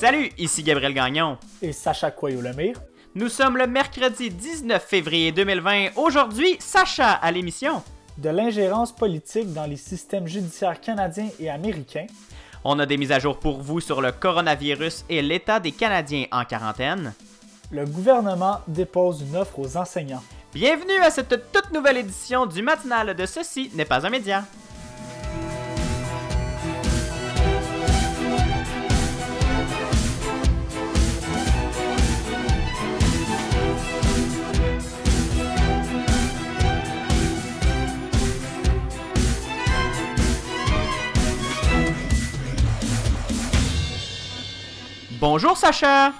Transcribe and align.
Salut, 0.00 0.30
ici 0.38 0.62
Gabriel 0.62 0.94
Gagnon. 0.94 1.36
Et 1.60 1.72
Sacha 1.72 2.10
Coyot-Lemire. 2.10 2.80
Nous 3.14 3.28
sommes 3.28 3.58
le 3.58 3.66
mercredi 3.66 4.30
19 4.30 4.82
février 4.82 5.30
2020. 5.30 5.88
Aujourd'hui, 5.96 6.56
Sacha 6.58 7.10
à 7.12 7.30
l'émission. 7.30 7.82
De 8.16 8.30
l'ingérence 8.30 8.92
politique 8.92 9.52
dans 9.52 9.66
les 9.66 9.76
systèmes 9.76 10.26
judiciaires 10.26 10.80
canadiens 10.80 11.28
et 11.38 11.50
américains. 11.50 12.06
On 12.64 12.78
a 12.78 12.86
des 12.86 12.96
mises 12.96 13.12
à 13.12 13.18
jour 13.18 13.38
pour 13.38 13.60
vous 13.60 13.80
sur 13.80 14.00
le 14.00 14.10
coronavirus 14.10 15.04
et 15.10 15.20
l'état 15.20 15.60
des 15.60 15.72
Canadiens 15.72 16.24
en 16.32 16.46
quarantaine. 16.46 17.12
Le 17.70 17.84
gouvernement 17.84 18.60
dépose 18.68 19.20
une 19.20 19.36
offre 19.36 19.58
aux 19.58 19.76
enseignants. 19.76 20.24
Bienvenue 20.54 20.98
à 21.02 21.10
cette 21.10 21.52
toute 21.52 21.74
nouvelle 21.74 21.98
édition 21.98 22.46
du 22.46 22.62
matinal 22.62 23.14
de 23.14 23.26
Ceci 23.26 23.70
n'est 23.74 23.84
pas 23.84 24.06
un 24.06 24.10
média. 24.10 24.44
Bonjour 45.20 45.54
Sacha. 45.54 46.14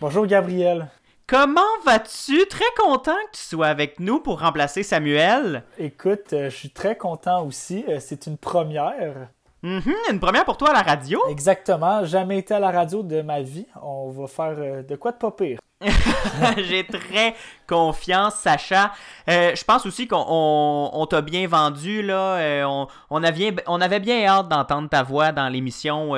Bonjour 0.00 0.24
Gabriel. 0.24 0.86
Comment 1.26 1.60
vas-tu? 1.84 2.46
Très 2.46 2.64
content 2.76 3.16
que 3.32 3.36
tu 3.36 3.42
sois 3.42 3.66
avec 3.66 3.98
nous 3.98 4.20
pour 4.20 4.38
remplacer 4.38 4.84
Samuel. 4.84 5.64
Écoute, 5.78 6.32
euh, 6.32 6.48
je 6.48 6.54
suis 6.54 6.70
très 6.70 6.96
content 6.96 7.44
aussi. 7.44 7.84
Euh, 7.88 7.98
c'est 7.98 8.28
une 8.28 8.38
première. 8.38 9.30
Mhm, 9.62 9.94
une 10.10 10.20
première 10.20 10.44
pour 10.46 10.56
toi 10.56 10.70
à 10.70 10.72
la 10.72 10.82
radio? 10.82 11.20
Exactement. 11.28 12.04
Jamais 12.04 12.38
été 12.38 12.54
à 12.54 12.60
la 12.60 12.70
radio 12.70 13.02
de 13.02 13.20
ma 13.20 13.42
vie. 13.42 13.66
On 13.82 14.10
va 14.10 14.26
faire 14.26 14.54
euh, 14.58 14.82
de 14.82 14.96
quoi 14.96 15.12
de 15.12 15.18
pas 15.18 15.30
pire. 15.32 15.58
J'ai 16.56 16.86
très 16.86 17.34
confiance, 17.66 18.36
Sacha. 18.36 18.92
Euh, 19.28 19.54
je 19.54 19.64
pense 19.64 19.84
aussi 19.84 20.08
qu'on 20.08 21.06
t'a 21.10 21.20
bien 21.20 21.46
vendu. 21.46 22.00
Là. 22.02 22.36
Euh, 22.36 22.64
on, 22.64 22.86
on, 23.10 23.22
avait, 23.22 23.54
on, 23.66 23.80
avait, 23.80 24.00
bien 24.00 24.24
hâte 24.26 24.48
d'entendre 24.48 24.88
ta 24.88 25.02
voix 25.02 25.32
dans 25.32 25.48
l'émission. 25.48 26.12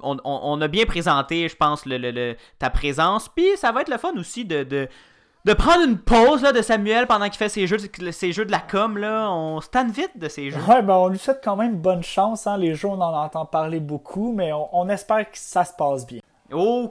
On, 0.00 0.16
on, 0.24 0.60
a 0.60 0.68
bien 0.68 0.86
présenté, 0.86 1.48
je 1.48 1.56
pense, 1.56 1.86
le, 1.86 1.98
le, 1.98 2.36
ta 2.58 2.70
présence. 2.70 3.28
Puis 3.28 3.48
ça 3.56 3.72
va 3.72 3.80
être 3.80 3.90
le 3.90 3.98
fun 3.98 4.12
aussi 4.16 4.44
de, 4.44 4.62
de, 4.62 4.88
de 5.44 5.52
prendre 5.52 5.84
une 5.84 5.98
pause 5.98 6.42
là, 6.42 6.52
de 6.52 6.62
Samuel 6.62 7.06
pendant 7.06 7.26
qu'il 7.26 7.36
fait 7.36 7.48
ses 7.48 7.66
jeux, 7.66 7.76
ses 8.12 8.32
jeux 8.32 8.44
de 8.44 8.52
la 8.52 8.60
com. 8.60 8.96
Là. 8.96 9.30
On 9.30 9.60
se 9.60 9.68
vite 9.92 10.18
de 10.18 10.28
ces 10.28 10.50
jeux. 10.50 10.60
Ouais, 10.68 10.82
ben 10.82 10.94
on 10.94 11.08
lui 11.08 11.18
souhaite 11.18 11.40
quand 11.44 11.56
même 11.56 11.76
bonne 11.76 12.02
chance. 12.02 12.46
Hein. 12.46 12.56
Les 12.56 12.74
jeux, 12.74 12.88
on 12.88 13.00
en 13.00 13.14
entend 13.14 13.44
parler 13.44 13.80
beaucoup, 13.80 14.32
mais 14.32 14.50
on 14.72 14.88
espère 14.88 15.30
que 15.30 15.36
ça 15.36 15.64
se 15.64 15.72
passe 15.74 16.06
bien. 16.06 16.20
Oh, 16.52 16.90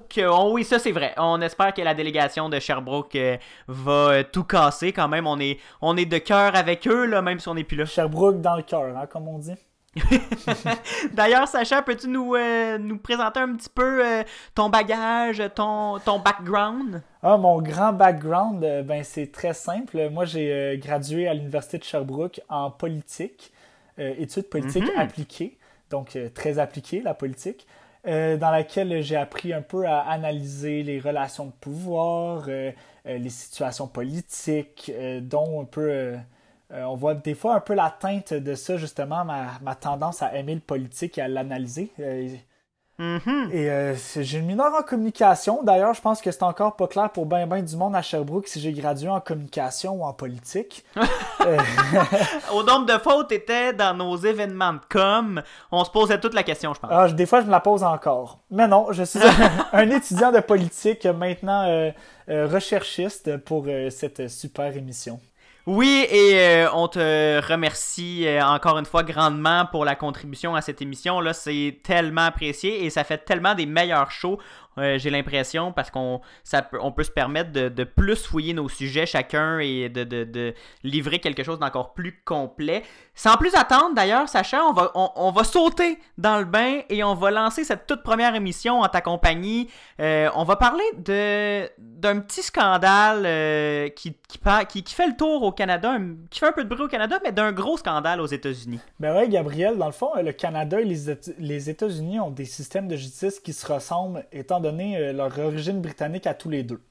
oui, 0.51 0.63
ça 0.63 0.79
c'est 0.79 0.91
vrai. 0.91 1.13
On 1.17 1.39
espère 1.41 1.73
que 1.73 1.81
la 1.81 1.93
délégation 1.93 2.49
de 2.49 2.59
Sherbrooke 2.59 3.15
euh, 3.15 3.37
va 3.67 3.91
euh, 3.91 4.23
tout 4.29 4.43
casser 4.43 4.91
quand 4.91 5.07
même. 5.07 5.27
On 5.27 5.39
est, 5.39 5.59
on 5.81 5.95
est 5.95 6.05
de 6.05 6.17
cœur 6.17 6.55
avec 6.55 6.87
eux, 6.87 7.05
là, 7.05 7.21
même 7.21 7.39
si 7.39 7.47
on 7.47 7.53
n'est 7.53 7.63
plus 7.63 7.77
là. 7.77 7.85
Sherbrooke 7.85 8.41
dans 8.41 8.55
le 8.55 8.63
cœur, 8.63 8.97
hein, 8.97 9.05
comme 9.05 9.27
on 9.27 9.37
dit. 9.37 9.53
D'ailleurs, 11.13 11.47
Sacha, 11.47 11.81
peux-tu 11.81 12.07
nous, 12.07 12.35
euh, 12.35 12.77
nous 12.77 12.97
présenter 12.97 13.39
un 13.39 13.55
petit 13.55 13.69
peu 13.69 14.03
ton 14.55 14.69
bagage, 14.69 15.41
ton, 15.55 15.99
ton 15.99 16.19
background? 16.19 17.01
Ah, 17.21 17.37
mon 17.37 17.61
grand 17.61 17.93
background, 17.93 18.59
ben, 18.85 19.03
c'est 19.03 19.31
très 19.31 19.53
simple. 19.53 20.09
Moi, 20.09 20.25
j'ai 20.25 20.79
gradué 20.81 21.27
à 21.27 21.33
l'Université 21.33 21.77
de 21.77 21.83
Sherbrooke 21.83 22.41
en 22.49 22.71
politique, 22.71 23.53
études 23.97 24.49
politiques 24.49 24.85
mm-hmm. 24.85 24.99
appliquées, 24.99 25.57
donc 25.89 26.17
très 26.33 26.59
appliquées, 26.59 27.01
la 27.01 27.13
politique. 27.13 27.67
Euh, 28.05 28.35
dans 28.35 28.51
laquelle 28.51 29.01
j'ai 29.01 29.15
appris 29.15 29.53
un 29.53 29.61
peu 29.61 29.87
à 29.87 30.01
analyser 30.01 30.83
les 30.83 30.99
relations 30.99 31.45
de 31.45 31.51
pouvoir, 31.51 32.45
euh, 32.49 32.71
euh, 33.05 33.17
les 33.17 33.29
situations 33.29 33.87
politiques, 33.87 34.91
dont 35.21 35.61
un 35.61 35.65
peu, 35.65 36.15
on 36.73 36.95
voit 36.95 37.13
des 37.13 37.35
fois 37.35 37.55
un 37.55 37.59
peu 37.59 37.73
la 37.73 37.89
teinte 37.89 38.33
de 38.33 38.55
ça, 38.55 38.77
justement, 38.77 39.23
ma, 39.25 39.59
ma 39.61 39.75
tendance 39.75 40.21
à 40.21 40.35
aimer 40.35 40.55
le 40.55 40.61
politique 40.61 41.17
et 41.17 41.21
à 41.21 41.27
l'analyser. 41.27 41.91
Mm-hmm. 42.99 43.51
Et 43.51 43.71
euh, 43.71 43.95
j'ai 44.19 44.37
une 44.37 44.45
mineure 44.45 44.73
en 44.77 44.83
communication. 44.83 45.63
D'ailleurs, 45.63 45.95
je 45.95 46.01
pense 46.01 46.21
que 46.21 46.31
c'est 46.31 46.43
encore 46.43 46.75
pas 46.75 46.87
clair 46.87 47.09
pour 47.09 47.25
ben 47.25 47.47
ben 47.47 47.63
du 47.63 47.75
monde 47.75 47.95
à 47.95 48.03
Sherbrooke 48.03 48.47
si 48.47 48.59
j'ai 48.59 48.71
gradué 48.71 49.09
en 49.09 49.19
communication 49.19 50.01
ou 50.01 50.03
en 50.03 50.13
politique. 50.13 50.83
Euh, 51.45 51.57
Au 52.53 52.63
nombre 52.63 52.85
de 52.85 52.97
fautes 52.99 53.33
étaient 53.33 53.73
dans 53.73 53.93
nos 53.93 54.15
événements 54.15 54.71
de 54.71 54.79
com. 54.89 55.41
On 55.73 55.83
se 55.83 55.89
posait 55.89 56.17
toute 56.17 56.33
la 56.33 56.43
question, 56.43 56.73
je 56.73 56.79
pense. 56.79 56.89
Ah, 56.93 57.09
des 57.09 57.25
fois, 57.25 57.41
je 57.41 57.47
me 57.47 57.51
la 57.51 57.59
pose 57.59 57.83
encore. 57.83 58.39
Mais 58.49 58.65
non, 58.65 58.87
je 58.91 59.03
suis 59.03 59.19
un, 59.73 59.89
étudiant 59.89 60.31
de 60.31 60.39
politique 60.39 61.05
maintenant 61.05 61.65
euh, 61.67 61.91
recherchiste 62.47 63.35
pour 63.37 63.65
cette 63.89 64.29
super 64.29 64.77
émission. 64.77 65.19
Oui, 65.65 66.05
et 66.09 66.37
euh, 66.39 66.69
on 66.73 66.89
te 66.89 66.99
remercie 67.47 68.27
euh, 68.27 68.45
encore 68.45 68.77
une 68.77 68.85
fois 68.85 69.01
grandement 69.03 69.65
pour 69.65 69.85
la 69.85 69.95
contribution 69.95 70.55
à 70.55 70.61
cette 70.61 70.81
émission. 70.81 71.21
Là, 71.21 71.31
c'est 71.31 71.79
tellement 71.83 72.25
apprécié 72.25 72.83
et 72.83 72.89
ça 72.89 73.05
fait 73.05 73.19
tellement 73.19 73.55
des 73.55 73.65
meilleurs 73.65 74.11
shows. 74.11 74.39
Euh, 74.77 74.97
j'ai 74.97 75.09
l'impression, 75.09 75.71
parce 75.71 75.91
qu'on 75.91 76.21
peut, 76.71 76.79
on 76.81 76.91
peut 76.91 77.03
se 77.03 77.11
permettre 77.11 77.51
de, 77.51 77.83
plus 77.83 78.25
fouiller 78.25 78.53
nos 78.53 78.69
sujets 78.69 79.05
chacun 79.05 79.59
et 79.59 79.89
de, 79.89 80.03
de 80.03 80.53
livrer 80.83 81.19
quelque 81.19 81.43
chose 81.43 81.59
d'encore 81.59 81.93
plus 81.93 82.21
complet. 82.25 82.83
Sans 83.15 83.37
plus 83.37 83.53
attendre, 83.53 83.93
d'ailleurs, 83.95 84.27
Sacha, 84.27 84.63
on 84.65 84.73
va, 84.73 84.91
on, 84.95 85.31
va 85.31 85.43
sauter 85.43 85.99
dans 86.17 86.39
le 86.39 86.45
bain 86.45 86.79
et 86.89 87.03
on 87.03 87.13
va 87.13 87.29
lancer 87.29 87.63
cette 87.63 87.85
toute 87.85 88.01
première 88.01 88.33
émission 88.33 88.81
en 88.81 88.87
ta 88.87 89.01
compagnie. 89.01 89.69
Euh, 89.99 90.29
on 90.35 90.43
va 90.43 90.55
parler 90.55 90.83
de, 90.97 91.69
d'un 91.77 92.19
petit 92.21 92.41
scandale 92.41 93.23
euh, 93.25 93.89
qui, 93.89 94.17
qui, 94.27 94.83
qui, 94.83 94.95
fait 94.95 95.05
le 95.05 95.15
tour 95.15 95.43
au 95.43 95.51
Canada, 95.51 95.95
qui 96.31 96.39
fait 96.39 96.47
un 96.47 96.53
peu 96.53 96.63
de 96.63 96.69
bruit 96.69 96.85
au 96.85 96.87
Canada, 96.87 97.19
mais 97.23 97.31
d'un 97.31 97.51
gros 97.51 97.77
scandale 97.77 98.19
aux 98.19 98.25
États-Unis. 98.25 98.79
Ben 98.99 99.15
ouais, 99.15 99.29
Gabriel, 99.29 99.77
dans 99.77 99.85
le 99.85 99.91
fond, 99.91 100.09
le 100.19 100.31
Canada 100.31 100.81
et 100.81 100.85
les 100.85 101.69
États-Unis 101.69 102.19
ont 102.19 102.31
des 102.31 102.45
systèmes 102.45 102.87
de 102.87 102.95
justice 102.95 103.39
qui 103.39 103.53
se 103.53 103.71
ressemblent, 103.71 104.25
étant 104.31 104.59
donné 104.63 104.97
euh, 104.97 105.13
leur 105.13 105.37
origine 105.37 105.79
britannique 105.79 106.25
à 106.25 106.33
tous 106.33 106.49
les 106.49 106.63
deux. 106.63 106.81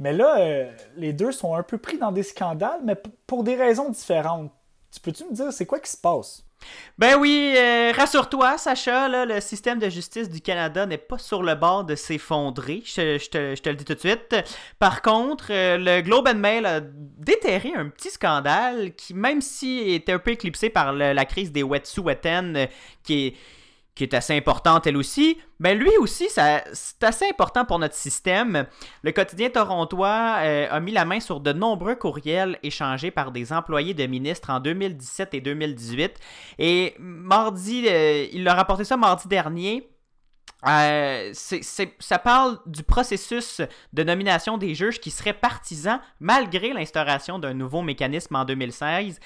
Mais 0.00 0.12
là, 0.12 0.66
les 0.96 1.12
deux 1.12 1.30
sont 1.30 1.54
un 1.54 1.62
peu 1.62 1.78
pris 1.78 1.98
dans 1.98 2.10
des 2.10 2.24
scandales, 2.24 2.80
mais 2.82 2.96
pour 3.28 3.44
des 3.44 3.54
raisons 3.54 3.90
différentes. 3.90 4.50
Tu 4.92 4.98
peux-tu 4.98 5.24
me 5.24 5.32
dire, 5.32 5.52
c'est 5.52 5.66
quoi 5.66 5.78
qui 5.78 5.90
se 5.90 5.96
passe? 5.96 6.44
Ben 6.98 7.16
oui, 7.18 7.54
euh, 7.56 7.92
rassure-toi, 7.94 8.56
Sacha, 8.58 9.26
le 9.26 9.40
système 9.40 9.78
de 9.78 9.88
justice 9.88 10.30
du 10.30 10.40
Canada 10.40 10.86
n'est 10.86 10.98
pas 10.98 11.18
sur 11.18 11.42
le 11.42 11.54
bord 11.54 11.84
de 11.84 11.94
s'effondrer. 11.94 12.82
Je, 12.84 13.28
te, 13.28 13.68
le 13.68 13.74
dis 13.74 13.84
tout 13.84 13.94
de 13.94 13.98
suite. 13.98 14.36
Par 14.78 15.02
contre, 15.02 15.46
euh, 15.50 15.76
le 15.76 16.02
Globe 16.02 16.28
and 16.28 16.36
Mail 16.36 16.66
a 16.66 16.80
déterré 16.80 17.72
un 17.74 17.88
petit 17.88 18.10
scandale 18.10 18.94
qui, 18.94 19.14
même 19.14 19.40
si 19.40 19.80
était 19.94 20.12
un 20.12 20.18
peu 20.18 20.32
éclipsé 20.32 20.70
par 20.70 20.92
la 20.92 21.24
crise 21.24 21.52
des 21.52 21.62
Wet'suwet'en, 21.62 22.54
euh, 22.54 22.66
qui 23.02 23.26
est 23.26 23.34
qui 23.94 24.02
est 24.02 24.14
assez 24.14 24.36
importante 24.36 24.86
elle 24.86 24.96
aussi, 24.96 25.38
mais 25.60 25.74
lui 25.74 25.90
aussi, 25.98 26.28
c'est 26.28 27.04
assez 27.04 27.28
important 27.28 27.64
pour 27.64 27.78
notre 27.78 27.94
système. 27.94 28.66
Le 29.02 29.12
quotidien 29.12 29.50
torontois 29.50 30.36
euh, 30.40 30.66
a 30.70 30.80
mis 30.80 30.92
la 30.92 31.04
main 31.04 31.20
sur 31.20 31.40
de 31.40 31.52
nombreux 31.52 31.94
courriels 31.94 32.58
échangés 32.62 33.10
par 33.10 33.30
des 33.30 33.52
employés 33.52 33.94
de 33.94 34.06
ministres 34.06 34.50
en 34.50 34.60
2017 34.60 35.34
et 35.34 35.40
2018. 35.40 36.18
Et 36.58 36.94
mardi, 36.98 37.86
euh, 37.88 38.26
il 38.32 38.46
a 38.48 38.54
rapporté 38.54 38.84
ça 38.84 38.96
mardi 38.96 39.28
dernier. 39.28 39.88
Euh, 40.66 41.32
ça 41.34 42.18
parle 42.18 42.58
du 42.64 42.82
processus 42.82 43.60
de 43.92 44.02
nomination 44.02 44.56
des 44.56 44.74
juges 44.74 44.98
qui 44.98 45.10
seraient 45.10 45.34
partisans 45.34 46.00
malgré 46.20 46.72
l'instauration 46.72 47.38
d'un 47.38 47.52
nouveau 47.52 47.82
mécanisme 47.82 48.34
en 48.34 48.46
2016 48.46 49.20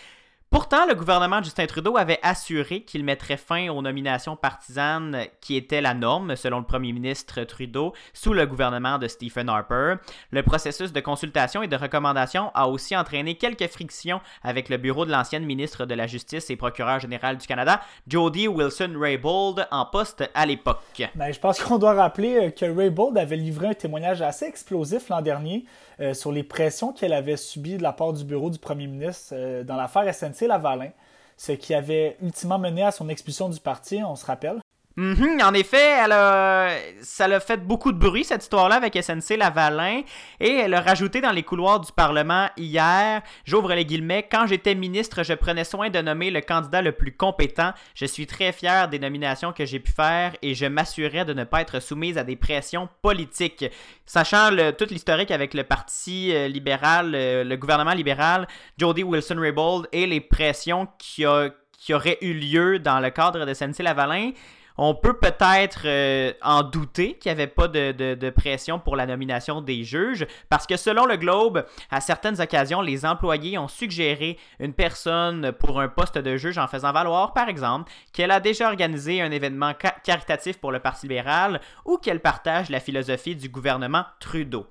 Pourtant, 0.50 0.86
le 0.86 0.94
gouvernement 0.94 1.42
Justin 1.42 1.66
Trudeau 1.66 1.98
avait 1.98 2.20
assuré 2.22 2.81
qu'il 2.81 3.04
mettrait 3.04 3.36
fin 3.36 3.69
aux 3.69 3.82
nominations 3.82 4.34
partisanes 4.34 5.27
qui 5.42 5.56
étaient 5.56 5.83
la 5.83 5.92
norme, 5.92 6.36
selon 6.36 6.60
le 6.60 6.65
premier 6.65 6.95
ministre 6.95 7.42
Trudeau, 7.42 7.92
sous 8.15 8.33
le 8.33 8.47
gouvernement 8.47 8.97
de 8.97 9.09
Stephen 9.09 9.50
Harper. 9.50 9.97
Le 10.30 10.42
processus 10.42 10.91
de 10.91 11.00
consultation 11.00 11.62
et 11.62 11.68
de 11.68 11.77
recommandation 11.77 12.50
a 12.54 12.66
aussi 12.66 12.97
entraîné 12.97 13.34
quelques 13.34 13.68
frictions 13.68 14.22
avec 14.42 14.71
le 14.71 14.78
bureau 14.78 15.04
de 15.04 15.10
l'ancienne 15.10 15.45
ministre 15.45 15.84
de 15.84 15.95
la 15.95 16.06
Justice 16.06 16.48
et 16.48 16.56
procureur 16.56 16.98
général 16.98 17.36
du 17.36 17.47
Canada, 17.47 17.83
Jody 18.06 18.48
Wilson-Raybould, 18.48 19.68
en 19.71 19.84
poste 19.84 20.30
à 20.33 20.47
l'époque. 20.47 21.03
Ben, 21.15 21.30
je 21.30 21.41
pense 21.41 21.60
qu'on 21.62 21.77
doit 21.77 21.92
rappeler 21.92 22.36
euh, 22.36 22.50
que 22.50 22.65
Raybould 22.65 23.18
avait 23.18 23.36
livré 23.36 23.66
un 23.66 23.74
témoignage 23.74 24.22
assez 24.22 24.47
explosif 24.47 25.10
l'an 25.10 25.21
dernier 25.21 25.66
euh, 26.00 26.15
sur 26.15 26.33
les 26.33 26.42
pressions 26.42 26.92
qu'elle 26.92 27.12
avait 27.12 27.36
subies 27.36 27.77
de 27.77 27.83
la 27.83 27.92
part 27.92 28.12
du 28.12 28.24
bureau 28.24 28.50
du 28.50 28.59
premier 28.59 28.86
ministre 28.86 29.33
euh, 29.33 29.65
dans 29.65 29.77
l'affaire 29.77 30.12
SNC 30.15 30.47
Lavalin, 30.47 30.91
ce 31.36 31.53
qui 31.53 31.74
avait 31.74 32.16
ultimement 32.22 32.59
mené 32.59 32.83
à 32.83 32.91
son 32.92 33.09
expulsion 33.09 33.48
du 33.48 33.60
parti, 33.60 34.03
on 34.04 34.16
se 34.16 34.27
rappelle. 34.27 34.60
Mhm, 34.98 35.41
en 35.45 35.54
effet, 35.54 35.97
elle 36.04 36.10
a... 36.10 36.71
ça 37.03 37.27
a 37.27 37.39
fait 37.39 37.59
beaucoup 37.59 37.92
de 37.92 37.98
bruit, 37.98 38.24
cette 38.24 38.42
histoire-là, 38.42 38.74
avec 38.74 39.00
SNC 39.00 39.36
Lavalin, 39.36 40.03
et 40.41 40.54
elle 40.54 40.74
a 40.74 40.80
rajouté 40.80 41.21
dans 41.21 41.30
les 41.30 41.45
couloirs 41.45 41.78
du 41.78 41.92
Parlement 41.92 42.48
hier, 42.56 43.22
j'ouvre 43.45 43.72
les 43.74 43.84
guillemets, 43.84 44.27
quand 44.28 44.48
j'étais 44.48 44.74
ministre, 44.74 45.22
je 45.22 45.34
prenais 45.34 45.62
soin 45.62 45.89
de 45.89 46.00
nommer 46.00 46.33
le 46.33 46.41
candidat 46.41 46.83
le 46.83 46.91
plus 46.91 47.12
compétent. 47.12 47.72
Je 47.95 48.06
suis 48.06 48.27
très 48.27 48.50
fier 48.50 48.89
des 48.89 48.98
nominations 48.98 49.53
que 49.53 49.65
j'ai 49.65 49.78
pu 49.78 49.92
faire 49.92 50.34
et 50.42 50.56
je 50.56 50.66
m'assurais 50.66 51.24
de 51.24 51.33
ne 51.33 51.45
pas 51.45 51.60
être 51.60 51.78
soumise 51.78 52.18
à 52.18 52.24
des 52.24 52.34
pressions 52.34 52.89
politiques. 53.00 53.66
Sachant 54.04 54.50
toute 54.77 54.91
l'historique 54.91 55.30
avec 55.30 55.54
le 55.54 55.62
Parti 55.62 56.34
euh, 56.34 56.48
libéral, 56.48 57.12
euh, 57.15 57.45
le 57.45 57.56
gouvernement 57.56 57.92
libéral, 57.92 58.48
Jody 58.78 59.04
Wilson-Raybould 59.04 59.86
et 59.92 60.09
les 60.09 60.21
pressions 60.21 60.89
qui, 60.98 61.24
a, 61.24 61.50
qui 61.78 61.95
auraient 61.95 62.18
eu 62.21 62.33
lieu 62.33 62.80
dans 62.80 62.98
le 62.98 63.10
cadre 63.10 63.47
de 63.47 63.54
SNC 63.54 63.84
Lavalin, 63.84 64.33
on 64.78 64.95
peut 64.95 65.15
peut-être 65.15 65.83
euh, 65.84 66.33
en 66.41 66.63
douter 66.63 67.15
qu'il 67.15 67.30
n'y 67.30 67.41
avait 67.41 67.48
pas 67.48 67.66
de, 67.66 68.30
pression 68.30 68.78
pour 68.78 68.95
la 68.95 69.07
nomination 69.07 69.60
des 69.60 69.83
juges, 69.83 70.25
parce 70.48 70.66
que 70.66 70.77
selon 70.77 71.04
le 71.04 71.16
Globe, 71.16 71.66
à 71.91 72.01
certaines 72.01 72.41
occasions, 72.41 72.80
les 72.80 73.04
employés 73.04 73.59
ont 73.59 73.66
suggéré 73.66 74.39
une 74.60 74.72
personne 74.72 75.53
pour 75.53 75.80
un 75.80 75.89
poste 75.89 76.16
de 76.16 76.36
juge 76.36 76.59
en 76.59 76.69
faisant 76.69 76.92
valoir, 76.92 77.33
par 77.33 77.48
exemple, 77.48 77.91
qu'elle 78.13 78.30
a 78.30 78.39
déjà 78.39 78.69
organisé 78.69 79.21
un 79.21 79.33
événement 79.33 79.72
caritatif 80.04 80.59
pour 80.59 80.71
le 80.71 80.78
Parti 80.78 81.07
libéral 81.07 81.60
ou 81.84 81.98
qu'elle 81.98 82.21
partage 82.21 82.71
la 82.71 82.81
philosophie 82.81 83.34
du 83.34 83.48
gouvernement 83.48 84.04
Trudeau. 84.21 84.66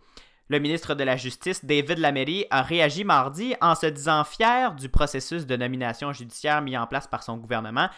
Le 0.50 0.60
ministre 0.60 0.96
de 0.96 1.04
la 1.04 1.18
Justice, 1.18 1.66
David 1.66 1.98
Lamery, 1.98 2.46
a 2.50 2.62
réagi 2.62 3.04
mardi 3.04 3.56
en 3.60 3.76
se 3.76 3.88
disant 3.88 4.24
fier 4.24 4.74
du 4.76 4.88
processus 4.88 5.46
de 5.46 5.58
nomination 5.58 6.14
judiciaire 6.14 6.62
mis 6.62 6.78
en 6.78 6.88
place 6.88 7.08
par 7.08 7.24
son 7.24 7.36
gouvernement 7.36 7.90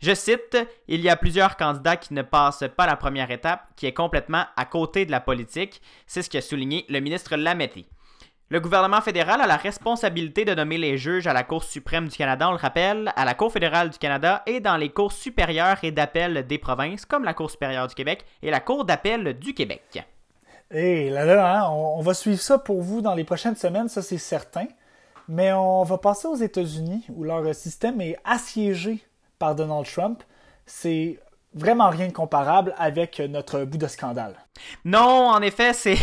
je 0.00 0.14
cite, 0.14 0.56
Il 0.88 1.00
y 1.00 1.08
a 1.08 1.16
plusieurs 1.16 1.56
candidats 1.56 1.96
qui 1.96 2.14
ne 2.14 2.22
passent 2.22 2.64
pas 2.76 2.86
la 2.86 2.96
première 2.96 3.30
étape, 3.30 3.70
qui 3.76 3.86
est 3.86 3.94
complètement 3.94 4.44
à 4.56 4.64
côté 4.64 5.06
de 5.06 5.10
la 5.10 5.20
politique. 5.20 5.80
C'est 6.06 6.22
ce 6.22 6.30
qu'a 6.30 6.42
souligné 6.42 6.84
le 6.88 7.00
ministre 7.00 7.36
Lametti. 7.36 7.86
Le 8.48 8.60
gouvernement 8.60 9.00
fédéral 9.00 9.40
a 9.40 9.46
la 9.48 9.56
responsabilité 9.56 10.44
de 10.44 10.54
nommer 10.54 10.78
les 10.78 10.98
juges 10.98 11.26
à 11.26 11.32
la 11.32 11.42
Cour 11.42 11.64
suprême 11.64 12.06
du 12.06 12.16
Canada, 12.16 12.48
on 12.48 12.52
le 12.52 12.58
rappelle, 12.58 13.12
à 13.16 13.24
la 13.24 13.34
Cour 13.34 13.52
fédérale 13.52 13.90
du 13.90 13.98
Canada 13.98 14.44
et 14.46 14.60
dans 14.60 14.76
les 14.76 14.90
cours 14.90 15.10
supérieures 15.10 15.78
et 15.82 15.90
d'appel 15.90 16.46
des 16.46 16.58
provinces, 16.58 17.04
comme 17.06 17.24
la 17.24 17.34
Cour 17.34 17.50
supérieure 17.50 17.88
du 17.88 17.96
Québec 17.96 18.24
et 18.42 18.50
la 18.52 18.60
Cour 18.60 18.84
d'appel 18.84 19.36
du 19.36 19.52
Québec. 19.52 20.04
Et 20.70 21.10
là, 21.10 21.24
là, 21.24 21.58
hein, 21.58 21.70
on, 21.70 22.00
va 22.02 22.14
suivre 22.14 22.40
ça 22.40 22.58
pour 22.58 22.82
vous 22.82 23.00
dans 23.00 23.14
les 23.14 23.24
prochaines 23.24 23.56
semaines, 23.56 23.88
ça 23.88 24.00
c'est 24.00 24.16
certain. 24.16 24.66
Mais 25.28 25.52
on 25.52 25.82
va 25.82 25.98
passer 25.98 26.28
aux 26.28 26.36
États-Unis, 26.36 27.04
où 27.08 27.24
leur 27.24 27.52
système 27.52 28.00
est 28.00 28.16
assiégé 28.24 29.04
par 29.38 29.54
Donald 29.54 29.86
Trump, 29.86 30.22
c'est 30.64 31.18
vraiment 31.54 31.88
rien 31.88 32.08
de 32.08 32.12
comparable 32.12 32.74
avec 32.76 33.18
notre 33.18 33.64
bout 33.64 33.78
de 33.78 33.86
scandale. 33.86 34.34
Non, 34.84 35.28
en 35.30 35.40
effet, 35.42 35.72
c'est 35.72 35.98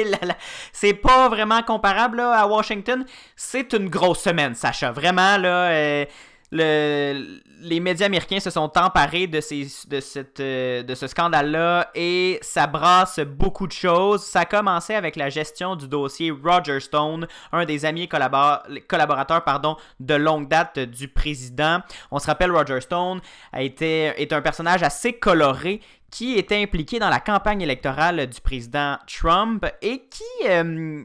c'est 0.72 0.94
pas 0.94 1.28
vraiment 1.28 1.62
comparable 1.62 2.20
à 2.20 2.46
Washington. 2.46 3.04
C'est 3.34 3.72
une 3.72 3.88
grosse 3.88 4.20
semaine, 4.20 4.54
Sacha. 4.54 4.92
Vraiment 4.92 5.36
là. 5.36 5.70
Euh, 5.70 6.04
le, 6.52 7.40
les 7.60 7.80
médias 7.80 8.06
américains 8.06 8.40
se 8.40 8.50
sont 8.50 8.70
emparés 8.76 9.26
de, 9.26 9.40
ces, 9.40 9.66
de, 9.88 10.00
cette, 10.00 10.40
euh, 10.40 10.82
de 10.82 10.94
ce 10.94 11.06
scandale-là 11.06 11.90
et 11.94 12.38
ça 12.42 12.66
brasse 12.66 13.20
beaucoup 13.20 13.66
de 13.66 13.72
choses. 13.72 14.22
Ça 14.22 14.40
a 14.40 14.44
commencé 14.44 14.94
avec 14.94 15.16
la 15.16 15.30
gestion 15.30 15.76
du 15.76 15.88
dossier 15.88 16.30
Roger 16.30 16.80
Stone, 16.80 17.26
un 17.52 17.64
des 17.64 17.84
amis 17.84 18.08
collaborateurs 18.08 19.44
pardon, 19.44 19.76
de 20.00 20.14
longue 20.14 20.48
date 20.48 20.78
du 20.78 21.08
président. 21.08 21.80
On 22.10 22.18
se 22.18 22.26
rappelle, 22.26 22.52
Roger 22.52 22.80
Stone 22.80 23.20
a 23.52 23.62
été, 23.62 24.12
est 24.20 24.32
un 24.32 24.42
personnage 24.42 24.82
assez 24.82 25.14
coloré 25.14 25.80
qui 26.10 26.34
était 26.34 26.62
impliqué 26.62 26.98
dans 26.98 27.08
la 27.10 27.20
campagne 27.20 27.62
électorale 27.62 28.26
du 28.26 28.40
président 28.40 28.96
Trump 29.06 29.66
et 29.82 30.04
qui 30.08 30.48
euh, 30.48 31.02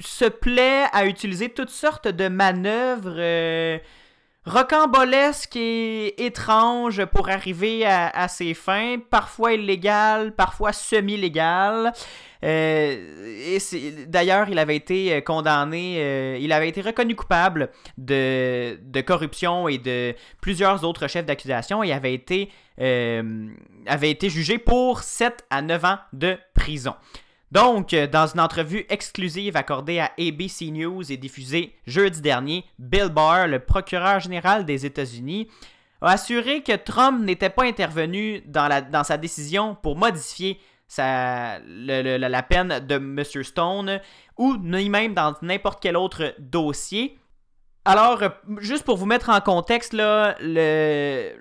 se 0.00 0.26
plaît 0.26 0.84
à 0.92 1.06
utiliser 1.06 1.48
toutes 1.48 1.70
sortes 1.70 2.08
de 2.08 2.28
manœuvres. 2.28 3.14
Euh, 3.16 3.78
rocambolesque 4.46 5.56
et 5.56 6.24
étrange 6.24 7.04
pour 7.06 7.28
arriver 7.28 7.84
à, 7.84 8.28
ses 8.28 8.54
fins, 8.54 8.96
parfois 9.10 9.54
illégal, 9.54 10.32
parfois 10.34 10.72
semi-légal. 10.72 11.92
Euh, 12.44 13.58
d'ailleurs, 14.06 14.48
il 14.48 14.58
avait 14.58 14.76
été 14.76 15.20
condamné, 15.22 15.96
euh, 15.98 16.38
il 16.40 16.52
avait 16.52 16.68
été 16.68 16.80
reconnu 16.80 17.16
coupable 17.16 17.70
de, 17.98 18.78
de, 18.82 19.00
corruption 19.00 19.68
et 19.68 19.78
de 19.78 20.14
plusieurs 20.40 20.84
autres 20.84 21.08
chefs 21.08 21.26
d'accusation 21.26 21.82
et 21.82 21.92
avait 21.92 22.14
été, 22.14 22.50
euh, 22.80 23.48
avait 23.86 24.10
été 24.10 24.28
jugé 24.28 24.58
pour 24.58 25.00
7 25.00 25.44
à 25.50 25.62
9 25.62 25.84
ans 25.84 25.98
de 26.12 26.38
prison. 26.54 26.94
Donc, 27.52 27.94
euh, 27.94 28.06
dans 28.06 28.26
une 28.26 28.40
entrevue 28.40 28.84
exclusive 28.88 29.56
accordée 29.56 30.00
à 30.00 30.10
ABC 30.18 30.70
News 30.70 31.10
et 31.10 31.16
diffusée 31.16 31.74
jeudi 31.86 32.20
dernier, 32.20 32.64
Bill 32.78 33.08
Barr, 33.08 33.46
le 33.46 33.60
procureur 33.60 34.20
général 34.20 34.64
des 34.64 34.84
États-Unis, 34.84 35.48
a 36.00 36.12
assuré 36.12 36.62
que 36.62 36.76
Trump 36.76 37.24
n'était 37.24 37.50
pas 37.50 37.64
intervenu 37.64 38.42
dans, 38.46 39.04
sa 39.04 39.16
décision 39.16 39.76
pour 39.80 39.96
modifier 39.96 40.58
la 40.98 42.42
peine 42.48 42.80
de 42.86 42.96
M. 42.96 43.22
Stone 43.42 44.00
ou 44.36 44.56
ni 44.56 44.90
même 44.90 45.14
dans 45.14 45.34
n'importe 45.40 45.80
quel 45.80 45.96
autre 45.96 46.34
dossier. 46.38 47.18
Alors, 47.84 48.20
euh, 48.20 48.28
juste 48.58 48.84
pour 48.84 48.96
vous 48.96 49.06
mettre 49.06 49.30
en 49.30 49.40
contexte, 49.40 49.92
les 50.42 51.32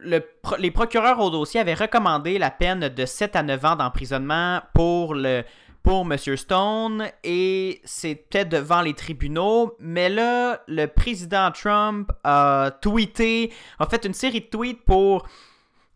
procureurs 0.71 1.19
au 1.19 1.31
dossier 1.31 1.59
avaient 1.59 1.73
recommandé 1.73 2.37
la 2.37 2.51
peine 2.51 2.87
de 2.87 3.05
7 3.05 3.35
à 3.35 3.41
9 3.41 3.65
ans 3.65 3.75
d'emprisonnement 3.75 4.61
pour 4.75 5.15
le, 5.15 5.43
pour 5.85 6.01
M. 6.11 6.17
Stone 6.35 7.09
et 7.23 7.79
c'était 7.85 8.43
devant 8.43 8.81
les 8.81 8.95
tribunaux. 8.95 9.75
Mais 9.79 10.09
là, 10.09 10.63
le 10.67 10.87
président 10.87 11.51
Trump 11.51 12.11
a 12.23 12.71
tweeté, 12.81 13.53
a 13.77 13.85
fait 13.85 14.03
une 14.03 14.15
série 14.15 14.41
de 14.41 14.45
tweets 14.47 14.83
pour 14.83 15.27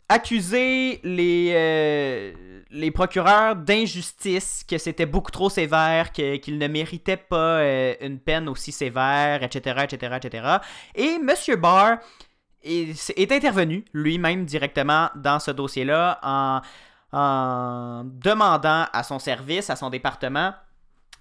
accuser 0.08 1.00
les, 1.04 1.54
euh, 1.56 2.92
procureurs 2.94 3.56
d'injustice, 3.56 4.64
que 4.64 4.78
c'était 4.78 5.08
beaucoup 5.08 5.32
trop 5.32 5.50
sévère, 5.50 6.12
qu'ils 6.12 6.60
ne 6.60 6.68
méritaient 6.68 7.18
pas 7.18 7.58
euh, 7.58 7.96
une 8.00 8.20
peine 8.20 8.48
aussi 8.48 8.72
sévère, 8.72 9.42
etc., 9.42 9.86
etc., 9.86 10.18
etc. 10.18 10.48
Et 10.94 11.16
M. 11.16 11.60
Barr 11.60 11.98
est 12.62 13.32
intervenu 13.32 13.86
lui-même 13.94 14.46
directement 14.46 15.10
dans 15.16 15.40
ce 15.40 15.50
dossier-là 15.50 16.20
en 16.22 16.62
en 17.12 18.04
demandant 18.06 18.86
à 18.92 19.04
son 19.04 19.20
service, 19.20 19.70
à 19.70 19.76
son 19.76 19.90
département, 19.90 20.54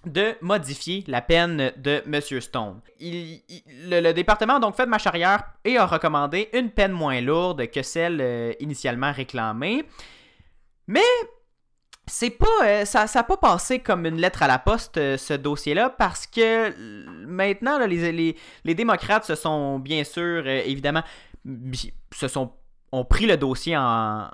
de 0.05 0.35
modifier 0.41 1.03
la 1.07 1.21
peine 1.21 1.73
de 1.77 2.01
M. 2.05 2.41
Stone. 2.41 2.79
le, 3.01 4.11
département 4.13 4.55
a 4.55 4.59
donc 4.59 4.75
fait 4.75 4.85
de 4.85 4.89
marche 4.89 5.07
arrière 5.07 5.43
et 5.65 5.77
a 5.77 5.85
recommandé 5.85 6.49
une 6.53 6.69
peine 6.69 6.93
moins 6.93 7.19
lourde 7.19 7.69
que 7.69 7.81
celle 7.81 8.19
euh, 8.21 8.53
initialement 8.59 9.11
réclamée. 9.11 9.83
Mais 10.87 11.01
c'est 12.07 12.29
pas 12.29 12.45
euh, 12.63 12.85
ça 12.85 13.05
n'a 13.13 13.23
pas 13.23 13.37
passé 13.37 13.79
comme 13.79 14.05
une 14.05 14.19
lettre 14.19 14.41
à 14.41 14.47
la 14.47 14.57
poste 14.57 14.97
euh, 14.97 15.17
ce 15.17 15.33
dossier-là 15.33 15.89
parce 15.89 16.25
que 16.25 16.73
maintenant 17.27 17.77
les, 17.85 18.35
les, 18.63 18.75
démocrates 18.75 19.25
se 19.25 19.35
sont 19.35 19.77
bien 19.79 20.03
sûr 20.03 20.47
évidemment 20.47 21.03
se 22.11 22.27
sont 22.27 22.53
ont 22.91 23.05
pris 23.05 23.25
le 23.25 23.37
dossier 23.37 23.77
en, 23.77 24.29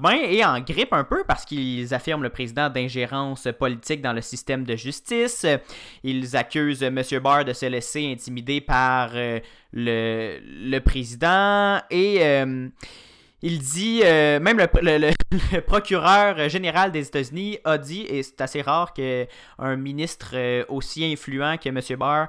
main 0.00 0.18
et 0.24 0.44
en 0.44 0.60
grippe 0.60 0.92
un 0.92 1.04
peu 1.04 1.24
parce 1.26 1.44
qu'ils 1.44 1.92
affirment 1.94 2.22
le 2.22 2.30
président 2.30 2.70
d'ingérence 2.70 3.48
politique 3.58 4.00
dans 4.00 4.12
le 4.12 4.20
système 4.20 4.64
de 4.64 4.76
justice. 4.76 5.46
Ils 6.02 6.36
accusent 6.36 6.82
M. 6.82 7.02
Barr 7.22 7.44
de 7.44 7.52
se 7.52 7.66
laisser 7.66 8.10
intimider 8.10 8.60
par 8.60 9.10
euh, 9.14 9.40
le, 9.72 10.78
président 10.80 11.80
et 11.90 12.18
euh, 12.24 12.68
il 13.42 13.58
dit, 13.58 14.02
euh, 14.04 14.38
même 14.40 14.58
le, 14.58 15.60
procureur 15.60 16.48
général 16.48 16.92
des 16.92 17.06
États-Unis 17.06 17.58
a 17.64 17.76
dit, 17.76 18.02
et 18.02 18.22
c'est 18.22 18.40
assez 18.40 18.62
rare 18.62 18.94
qu'un 18.94 19.76
ministre 19.76 20.34
aussi 20.68 21.04
influent 21.04 21.56
que 21.58 21.68
M. 21.68 21.80
Barr 21.98 22.28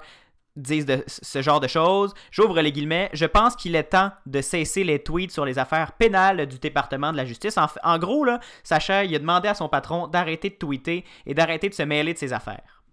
disent 0.56 0.86
de 0.86 1.04
ce 1.08 1.42
genre 1.42 1.60
de 1.60 1.68
choses. 1.68 2.14
J'ouvre 2.32 2.62
les 2.62 2.72
guillemets. 2.72 3.10
Je 3.14 3.26
pense 3.26 3.56
qu'il 3.56 3.76
est 3.76 3.84
temps 3.84 4.12
de 4.26 4.42
cesser 4.42 4.84
les 4.84 5.00
tweets 5.00 5.32
sur 5.32 5.46
les 5.46 5.60
affaires 5.60 5.94
pénales 5.94 6.46
du 6.46 6.60
département 6.60 7.12
de 7.12 7.18
la 7.18 7.26
justice. 7.26 7.58
En, 7.84 8.00
gros, 8.00 8.24
là, 8.24 8.40
Sacha, 8.64 9.04
il 9.04 9.16
a 9.16 9.20
demandé 9.20 9.48
à 9.48 9.54
son 9.54 9.70
patron 9.70 10.08
d'arrêter 10.08 10.50
de 10.50 10.56
tweeter 10.56 11.04
et 11.26 11.34
d'arrêter 11.34 11.70
de 11.70 11.74
se 11.74 11.84
mêler 11.84 12.14
de 12.14 12.20
ses 12.20 12.34
affaires. 12.34 12.84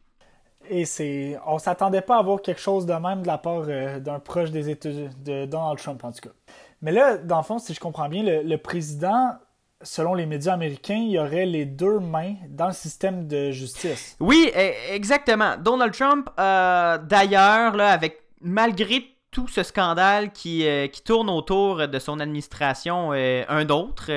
Et 0.68 0.84
c'est, 0.84 1.38
on 1.46 1.58
s'attendait 1.58 2.02
pas 2.02 2.18
à 2.18 2.22
voir 2.22 2.42
quelque 2.42 2.60
chose 2.60 2.86
de 2.86 2.92
même 2.92 3.22
de 3.22 3.26
la 3.26 3.38
part 3.38 3.64
euh, 3.66 3.98
d'un 3.98 4.20
proche 4.20 4.50
des 4.50 4.68
États 4.70 4.90
de 4.90 5.46
Donald 5.46 5.78
Trump 5.78 6.04
en 6.04 6.12
tout 6.12 6.20
cas. 6.20 6.34
Mais 6.82 6.92
là, 6.92 7.16
dans 7.18 7.38
le 7.38 7.42
fond, 7.42 7.58
si 7.58 7.74
je 7.74 7.80
comprends 7.80 8.08
bien, 8.08 8.22
le 8.22 8.56
président 8.56 9.32
selon 9.82 10.14
les 10.14 10.26
médias 10.26 10.54
américains, 10.54 10.96
il 10.96 11.10
y 11.10 11.18
aurait 11.18 11.46
les 11.46 11.64
deux 11.64 11.98
mains 11.98 12.34
dans 12.48 12.68
le 12.68 12.72
système 12.72 13.26
de 13.26 13.50
justice. 13.50 14.16
Oui, 14.20 14.50
e, 14.54 14.94
exactement. 14.94 15.56
Donald 15.58 15.92
Trump, 15.92 16.28
euh, 16.38 16.98
d'ailleurs, 16.98 17.80
avec 17.80 18.22
malgré 18.40 19.04
tout 19.30 19.46
ce 19.46 19.62
scandale 19.62 20.32
qui, 20.32 20.66
qui 20.92 21.02
tourne 21.02 21.30
autour 21.30 21.86
de 21.86 21.98
son 22.00 22.18
administration, 22.18 23.12
un 23.12 23.64
d'autres, 23.64 24.10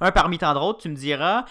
un 0.00 0.12
parmi 0.12 0.38
tant 0.38 0.54
d'autres, 0.54 0.80
tu 0.80 0.88
me 0.88 0.94
diras. 0.94 1.44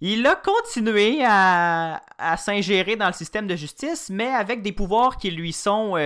Il 0.00 0.24
a 0.28 0.36
continué 0.36 1.24
à, 1.24 2.00
s'ingérer 2.36 2.94
dans 2.94 3.08
le 3.08 3.12
système 3.14 3.48
de 3.48 3.56
justice, 3.56 4.10
mais 4.10 4.28
avec 4.28 4.62
des 4.62 4.70
pouvoirs 4.70 5.16
qui 5.16 5.32
lui 5.32 5.52
sont 5.52 5.96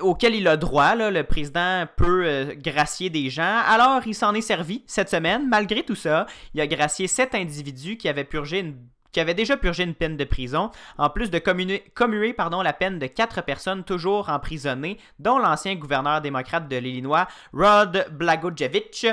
auxquels 0.00 0.34
il 0.34 0.48
a 0.48 0.56
droit. 0.56 0.94
Le 0.94 1.22
président 1.22 1.86
peut 1.96 2.24
euh, 2.24 2.54
gracier 2.54 3.10
des 3.10 3.30
gens. 3.30 3.62
Alors, 3.66 4.02
il 4.06 4.14
s'en 4.14 4.34
est 4.34 4.40
servi 4.40 4.82
cette 4.86 5.08
semaine. 5.08 5.48
Malgré 5.48 5.82
tout 5.82 5.94
ça, 5.94 6.26
il 6.54 6.60
a 6.60 6.66
gracié 6.66 7.06
sept 7.06 7.34
individus 7.34 7.96
qui 7.96 8.08
avaient 8.08 8.24
purgé 8.24 8.74
qui 9.10 9.34
déjà 9.34 9.56
purgé 9.56 9.82
une 9.82 9.94
peine 9.94 10.16
de 10.16 10.24
prison, 10.24 10.70
en 10.96 11.10
plus 11.10 11.30
de 11.30 11.38
commuer, 11.38 12.32
pardon, 12.34 12.62
la 12.62 12.72
peine 12.72 12.98
de 12.98 13.06
quatre 13.06 13.42
personnes 13.42 13.82
toujours 13.82 14.28
emprisonnées, 14.28 14.98
dont 15.18 15.38
l'ancien 15.38 15.74
gouverneur 15.74 16.20
démocrate 16.20 16.68
de 16.68 16.76
l'Illinois, 16.76 17.26
Rod 17.52 18.06
Blagojevich 18.12 19.06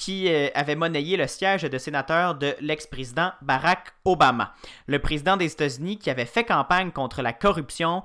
qui 0.00 0.32
euh, 0.32 0.48
avait 0.54 0.76
monnayé 0.76 1.18
le 1.18 1.26
siège 1.26 1.64
de 1.64 1.76
sénateur 1.76 2.34
de 2.34 2.54
l'ex-président 2.62 3.32
Barack 3.42 3.92
Obama. 4.06 4.54
Le 4.86 4.98
président 4.98 5.36
des 5.36 5.52
États-Unis, 5.52 5.98
qui 5.98 6.08
avait 6.08 6.24
fait 6.24 6.44
campagne 6.44 6.90
contre 6.90 7.20
la 7.20 7.34
corruption, 7.34 8.02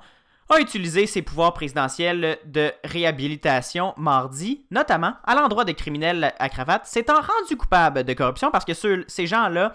a 0.48 0.60
utilisé 0.60 1.06
ses 1.06 1.22
pouvoirs 1.22 1.52
présidentiels 1.52 2.38
de 2.44 2.72
réhabilitation 2.84 3.94
mardi, 3.96 4.64
notamment 4.70 5.14
à 5.24 5.34
l'endroit 5.34 5.64
des 5.64 5.74
criminels 5.74 6.32
à 6.38 6.48
cravate, 6.48 6.86
s'étant 6.86 7.20
rendu 7.20 7.56
coupable 7.56 8.04
de 8.04 8.12
corruption 8.12 8.50
parce 8.50 8.64
que 8.64 8.72
ces 9.08 9.26
gens-là 9.26 9.74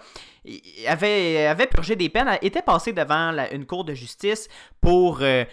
avaient, 0.86 1.66
purgé 1.70 1.94
des 1.94 2.08
peines, 2.08 2.38
étaient 2.40 2.62
passés 2.62 2.92
devant 2.92 3.34
une 3.52 3.66
cour 3.66 3.84
de 3.84 3.94
justice 3.94 4.48
pour... 4.80 5.18
Euh, 5.20 5.44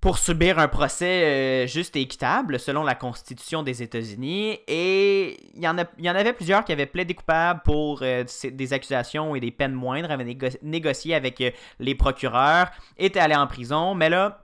pour 0.00 0.18
subir 0.18 0.58
un 0.58 0.68
procès 0.68 1.06
euh, 1.06 1.66
juste 1.66 1.96
et 1.96 2.02
équitable 2.02 2.60
selon 2.60 2.82
la 2.82 2.94
Constitution 2.94 3.62
des 3.62 3.82
États-Unis. 3.82 4.58
Et 4.68 5.38
il 5.54 5.62
y, 5.62 5.66
en 5.66 5.78
avait 6.14 6.32
plusieurs 6.34 6.62
qui 6.62 6.72
avaient 6.72 6.84
plaidé 6.84 7.14
coupables 7.14 7.62
pour 7.64 8.00
euh, 8.02 8.22
des 8.44 8.72
accusations 8.74 9.34
et 9.34 9.40
des 9.40 9.50
peines 9.50 9.72
moindres, 9.72 10.10
avaient 10.10 10.36
négocié 10.60 11.14
avec 11.14 11.42
les 11.78 11.94
procureurs, 11.94 12.66
étaient 12.98 13.18
allés 13.18 13.34
en 13.34 13.46
prison. 13.46 13.94
Mais 13.94 14.10
là, 14.10 14.43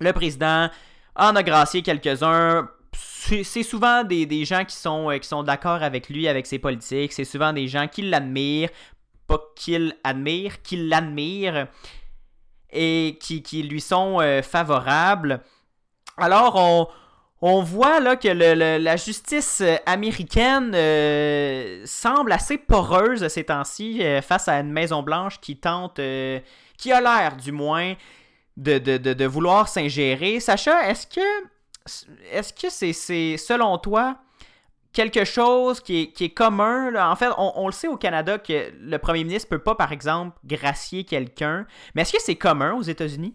le 0.00 0.12
président 0.12 0.68
en 1.16 1.36
a 1.36 1.42
gracié 1.42 1.82
quelques-uns. 1.82 2.68
C'est 2.92 3.62
souvent 3.62 4.04
des, 4.04 4.26
des, 4.26 4.44
gens 4.44 4.64
qui 4.64 4.76
sont, 4.76 5.16
qui 5.20 5.28
sont 5.28 5.42
d'accord 5.42 5.82
avec 5.82 6.08
lui, 6.08 6.28
avec 6.28 6.46
ses 6.46 6.58
politiques. 6.58 7.12
C'est 7.12 7.24
souvent 7.24 7.52
des 7.52 7.68
gens 7.68 7.86
qui 7.88 8.02
l'admirent. 8.02 8.70
Pas 9.26 9.40
qu'il 9.54 9.94
admire, 10.04 10.62
qui 10.62 10.88
l'admirent 10.88 11.68
et 12.70 13.18
qui, 13.20 13.62
lui 13.62 13.80
sont 13.80 14.20
euh, 14.20 14.42
favorables. 14.42 15.40
Alors, 16.16 16.56
on, 16.56 16.88
on 17.40 17.62
voit 17.62 18.00
là 18.00 18.16
que 18.16 18.28
la 18.28 18.96
justice 18.96 19.62
américaine 19.86 20.72
euh, 20.74 21.82
semble 21.86 22.32
assez 22.32 22.58
poreuse 22.58 23.26
ces 23.28 23.44
temps-ci 23.44 24.02
euh, 24.02 24.20
face 24.20 24.48
à 24.48 24.58
une 24.60 24.72
Maison-Blanche 24.72 25.40
qui 25.40 25.56
tente, 25.56 26.00
qui 26.76 26.92
a 26.92 27.00
l'air 27.00 27.36
du 27.36 27.52
moins, 27.52 27.94
de, 28.58 28.98
de 28.98 29.24
vouloir 29.24 29.68
s'ingérer. 29.68 30.40
Sacha, 30.40 30.90
est-ce 30.90 31.06
que, 31.06 31.20
est-ce 32.32 32.52
que 32.52 32.68
c'est, 32.70 33.36
selon 33.36 33.78
toi, 33.78 34.18
quelque 34.92 35.24
chose 35.24 35.80
qui 35.80 36.12
est, 36.18 36.34
commun. 36.34 36.94
En 37.10 37.16
fait, 37.16 37.28
on, 37.38 37.66
le 37.66 37.72
sait 37.72 37.88
au 37.88 37.96
Canada 37.96 38.38
que 38.38 38.72
le 38.80 38.98
premier 38.98 39.24
ministre 39.24 39.48
peut 39.48 39.62
pas, 39.62 39.74
par 39.74 39.92
exemple, 39.92 40.36
gracier 40.44 41.04
quelqu'un. 41.04 41.66
Mais 41.94 42.02
est-ce 42.02 42.12
que 42.12 42.22
c'est 42.22 42.36
commun 42.36 42.74
aux 42.74 42.82
États-Unis? 42.82 43.34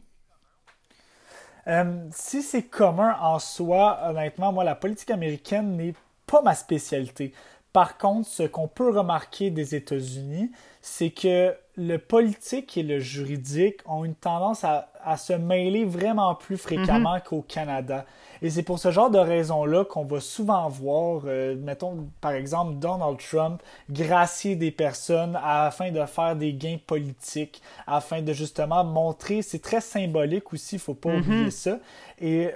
Euh, 1.67 2.05
si 2.11 2.41
c'est 2.41 2.63
commun 2.63 3.15
en 3.21 3.39
soi, 3.39 3.99
honnêtement, 4.03 4.51
moi, 4.51 4.65
la 4.65 4.75
politique 4.75 5.11
américaine 5.11 5.77
n'est 5.77 5.95
pas 6.25 6.41
ma 6.41 6.55
spécialité. 6.55 7.33
Par 7.71 7.97
contre, 7.97 8.27
ce 8.27 8.43
qu'on 8.43 8.67
peut 8.67 8.89
remarquer 8.89 9.49
des 9.49 9.73
États-Unis, 9.73 10.51
c'est 10.81 11.11
que 11.11 11.55
le 11.75 11.97
politique 11.97 12.77
et 12.77 12.83
le 12.83 12.99
juridique 12.99 13.79
ont 13.87 14.05
une 14.05 14.13
tendance 14.13 14.63
à, 14.63 14.89
se 15.17 15.33
mêler 15.33 15.83
vraiment 15.83 16.33
plus 16.33 16.55
fréquemment 16.55 17.15
mhm. 17.15 17.21
qu'au 17.21 17.41
Canada. 17.41 18.05
Et 18.41 18.49
c'est 18.49 18.63
pour 18.63 18.79
ce 18.79 18.89
genre 18.89 19.09
de 19.09 19.17
raison-là 19.17 19.83
qu'on 19.83 20.05
va 20.05 20.21
souvent 20.21 20.69
voir, 20.69 21.23
euh, 21.25 21.55
mettons 21.57 22.07
par 22.21 22.31
exemple 22.31 22.75
Donald 22.75 23.17
Trump 23.19 23.61
gracier 23.89 24.55
des 24.55 24.71
personnes 24.71 25.37
afin 25.43 25.91
de 25.91 26.05
faire 26.05 26.35
des 26.35 26.53
gains 26.53 26.77
politiques, 26.85 27.61
afin 27.85 28.21
de 28.21 28.31
justement 28.31 28.83
montrer, 28.83 29.41
c'est 29.41 29.61
très 29.61 29.81
symbolique 29.81 30.53
aussi, 30.53 30.75
il 30.75 30.79
faut 30.79 30.93
pas 30.93 31.09
mhm. 31.09 31.19
oublier 31.19 31.51
ça. 31.51 31.79
Et 32.19 32.47
euh, 32.47 32.51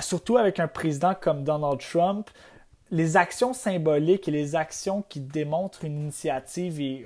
surtout 0.00 0.38
avec 0.38 0.58
un 0.58 0.68
président 0.68 1.14
comme 1.20 1.44
Donald 1.44 1.80
Trump, 1.80 2.30
les 2.90 3.16
actions 3.16 3.52
symboliques 3.52 4.26
et 4.28 4.32
les 4.32 4.56
actions 4.56 5.04
qui 5.08 5.20
démontrent 5.20 5.84
une 5.84 6.00
initiative 6.00 6.80
et 6.80 7.04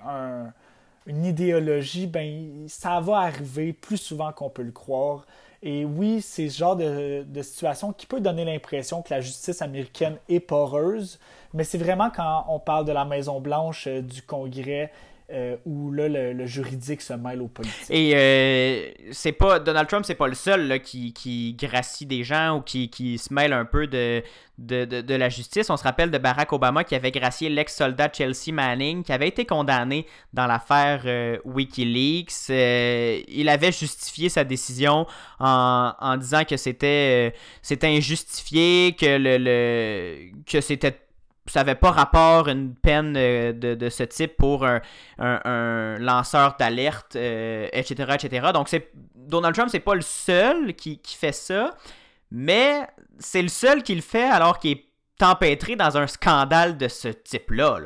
une 1.06 1.24
idéologie, 1.24 2.06
ben, 2.06 2.66
ça 2.68 3.00
va 3.00 3.18
arriver 3.18 3.72
plus 3.72 3.98
souvent 3.98 4.32
qu'on 4.32 4.50
peut 4.50 4.62
le 4.62 4.72
croire. 4.72 5.26
Et 5.62 5.84
oui, 5.84 6.20
c'est 6.20 6.48
ce 6.48 6.58
genre 6.58 6.76
de, 6.76 7.24
de, 7.26 7.42
situation 7.42 7.92
qui 7.92 8.06
peut 8.06 8.20
donner 8.20 8.44
l'impression 8.44 9.00
que 9.02 9.12
la 9.14 9.20
justice 9.20 9.62
américaine 9.62 10.18
est 10.28 10.40
poreuse, 10.40 11.18
mais 11.54 11.64
c'est 11.64 11.78
vraiment 11.78 12.10
quand 12.10 12.44
on 12.48 12.58
parle 12.58 12.84
de 12.84 12.92
la 12.92 13.04
Maison-Blanche, 13.06 13.86
euh, 13.86 14.02
du 14.02 14.22
Congrès 14.22 14.92
euh, 15.32 15.56
où 15.64 15.90
le, 15.90 16.44
juridique 16.44 17.00
se 17.00 17.14
mêle 17.14 17.40
au 17.40 17.48
politique. 17.48 17.86
Et 17.88 18.12
euh, 18.14 19.58
Donald 19.64 19.88
Trump, 19.88 20.04
c'est 20.04 20.14
pas 20.14 20.28
le 20.28 20.34
seul 20.34 20.80
qui, 20.82 21.14
qui, 21.14 21.54
gracie 21.54 22.04
des 22.04 22.22
gens 22.22 22.58
ou 22.58 22.60
qui, 22.60 22.90
qui 22.90 23.16
se 23.16 23.32
mêle 23.32 23.54
un 23.54 23.64
peu 23.64 23.86
de, 23.86 24.22
la 24.58 25.28
justice. 25.30 25.70
On 25.70 25.78
se 25.78 25.82
rappelle 25.82 26.10
de 26.10 26.18
Barack 26.18 26.52
Obama 26.52 26.84
qui 26.84 26.94
avait 26.94 27.10
gracié 27.10 27.48
l'ex-soldat 27.48 28.10
Chelsea 28.12 28.52
Manning, 28.52 29.02
qui 29.02 29.12
avait 29.12 29.28
été 29.28 29.46
condamné 29.46 30.06
dans 30.34 30.46
l'affaire 30.46 31.04
euh, 31.06 31.38
Wikileaks. 31.46 32.50
il 32.50 33.48
avait 33.48 33.72
justifié 33.72 34.28
sa 34.28 34.44
décision 34.44 35.06
en, 35.40 36.16
disant 36.18 36.44
que 36.44 36.58
c'était 36.58 37.32
injustifié, 37.82 38.94
que 38.94 39.16
le 39.18 40.32
que 40.44 40.60
c'était 40.60 41.03
ça 41.46 41.60
n'avait 41.60 41.74
pas 41.74 41.90
rapport 41.90 42.48
une 42.48 42.74
peine 42.74 43.14
euh, 43.16 43.52
de, 43.52 43.88
ce 43.88 44.02
type 44.02 44.36
pour 44.36 44.66
un, 44.66 44.80
lanceur 45.98 46.56
d'alerte, 46.58 47.16
etc., 47.16 47.94
euh, 48.08 48.14
etc. 48.14 48.48
Donc, 48.52 48.68
c'est 48.68 48.90
Donald 49.14 49.54
Trump, 49.54 49.68
c'est 49.70 49.80
pas 49.80 49.94
le 49.94 50.00
seul 50.00 50.74
qui, 50.74 51.00
fait 51.04 51.32
ça, 51.32 51.74
mais 52.30 52.86
c'est 53.18 53.42
le 53.42 53.48
seul 53.48 53.82
qui 53.82 53.94
le 53.94 54.00
fait 54.00 54.24
alors 54.24 54.58
qu'il 54.58 54.72
est 54.72 55.22
empêtré 55.22 55.76
dans 55.76 55.96
un 55.96 56.06
scandale 56.06 56.76
de 56.76 56.88
ce 56.88 57.08
type-là. 57.08 57.78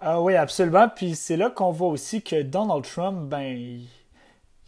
Ah 0.00 0.20
oui, 0.20 0.36
absolument. 0.36 0.88
Puis 0.88 1.14
c'est 1.16 1.36
là 1.36 1.50
qu'on 1.50 1.72
voit 1.72 1.88
aussi 1.88 2.22
que 2.22 2.42
Donald 2.42 2.84
Trump, 2.84 3.28
ben, 3.28 3.56
il 3.56 3.88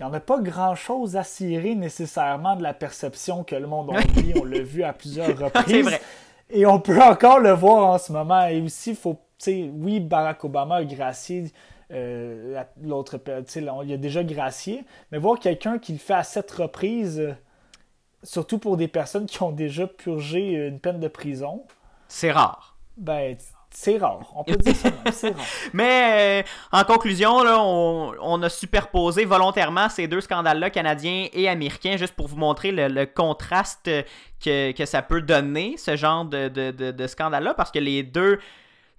n'y 0.01 0.07
en 0.07 0.13
a 0.13 0.21
pas 0.21 0.41
grand-chose 0.41 1.17
à 1.17 1.23
cirer 1.23 1.75
nécessairement 1.75 2.57
de 2.57 2.63
la 2.63 2.75
perception 2.75 3.45
que 3.45 3.55
le 3.55 3.67
monde 3.67 3.95
a 3.95 4.03
dit. 4.21 4.33
On 4.41 4.45
l'a 4.45 4.63
vu 4.63 4.83
à 4.83 4.93
plusieurs 4.93 5.39
reprises. 5.39 5.65
c'est 5.67 5.83
vrai. 5.83 6.01
Et 6.51 6.67
on 6.67 6.81
peut 6.81 7.01
encore 7.03 7.41
le 7.41 7.53
voir 7.53 7.87
en 7.87 7.99
ce 7.99 8.13
moment. 8.13 8.47
Et 8.47 8.61
aussi, 8.61 8.95
faut, 8.95 9.19
oui, 9.47 10.01
Barack 10.01 10.45
Obama 10.45 10.77
a 10.77 10.85
gracié 10.85 11.53
euh, 11.91 12.63
l'autre, 12.83 13.19
il 13.57 13.93
a 13.93 13.97
déjà 13.97 14.23
gracié, 14.23 14.85
mais 15.11 15.19
voir 15.19 15.39
quelqu'un 15.39 15.79
qui 15.79 15.93
le 15.93 15.99
fait 15.99 16.15
à 16.15 16.23
sept 16.23 16.51
reprises, 16.51 17.19
euh, 17.21 17.33
surtout 18.23 18.59
pour 18.59 18.77
des 18.77 18.89
personnes 18.89 19.27
qui 19.27 19.43
ont 19.43 19.53
déjà 19.53 19.87
purgé 19.87 20.67
une 20.69 20.81
peine 20.81 21.01
de 21.01 21.09
prison. 21.09 21.65
C'est 22.09 22.31
rare. 22.31 22.77
Ben, 22.99 23.37
c'est 23.81 23.97
rare, 23.97 24.21
on 24.35 24.43
peut 24.43 24.57
dire 24.57 24.75
ça, 24.75 24.91
c'est 25.13 25.29
rare. 25.29 25.47
Mais 25.73 26.43
euh, 26.43 26.49
en 26.73 26.83
conclusion, 26.83 27.37
on, 27.37 28.43
a 28.43 28.49
superposé 28.49 29.25
volontairement 29.25 29.89
ces 29.89 30.09
deux 30.09 30.21
scandales-là, 30.21 30.71
canadiens 30.71 31.29
et 31.33 31.49
américains, 31.49 31.97
juste 31.97 32.15
pour 32.15 32.27
vous 32.27 32.37
montrer 32.37 32.73
le, 32.73 33.05
contraste 33.05 33.89
que, 34.45 34.85
ça 34.85 35.03
peut 35.03 35.21
donner, 35.21 35.77
ce 35.77 35.95
genre 35.95 36.25
de 36.25 37.07
scandale-là, 37.07 37.55
parce 37.55 37.71
que 37.71 37.79
les 37.79 38.03
deux 38.03 38.41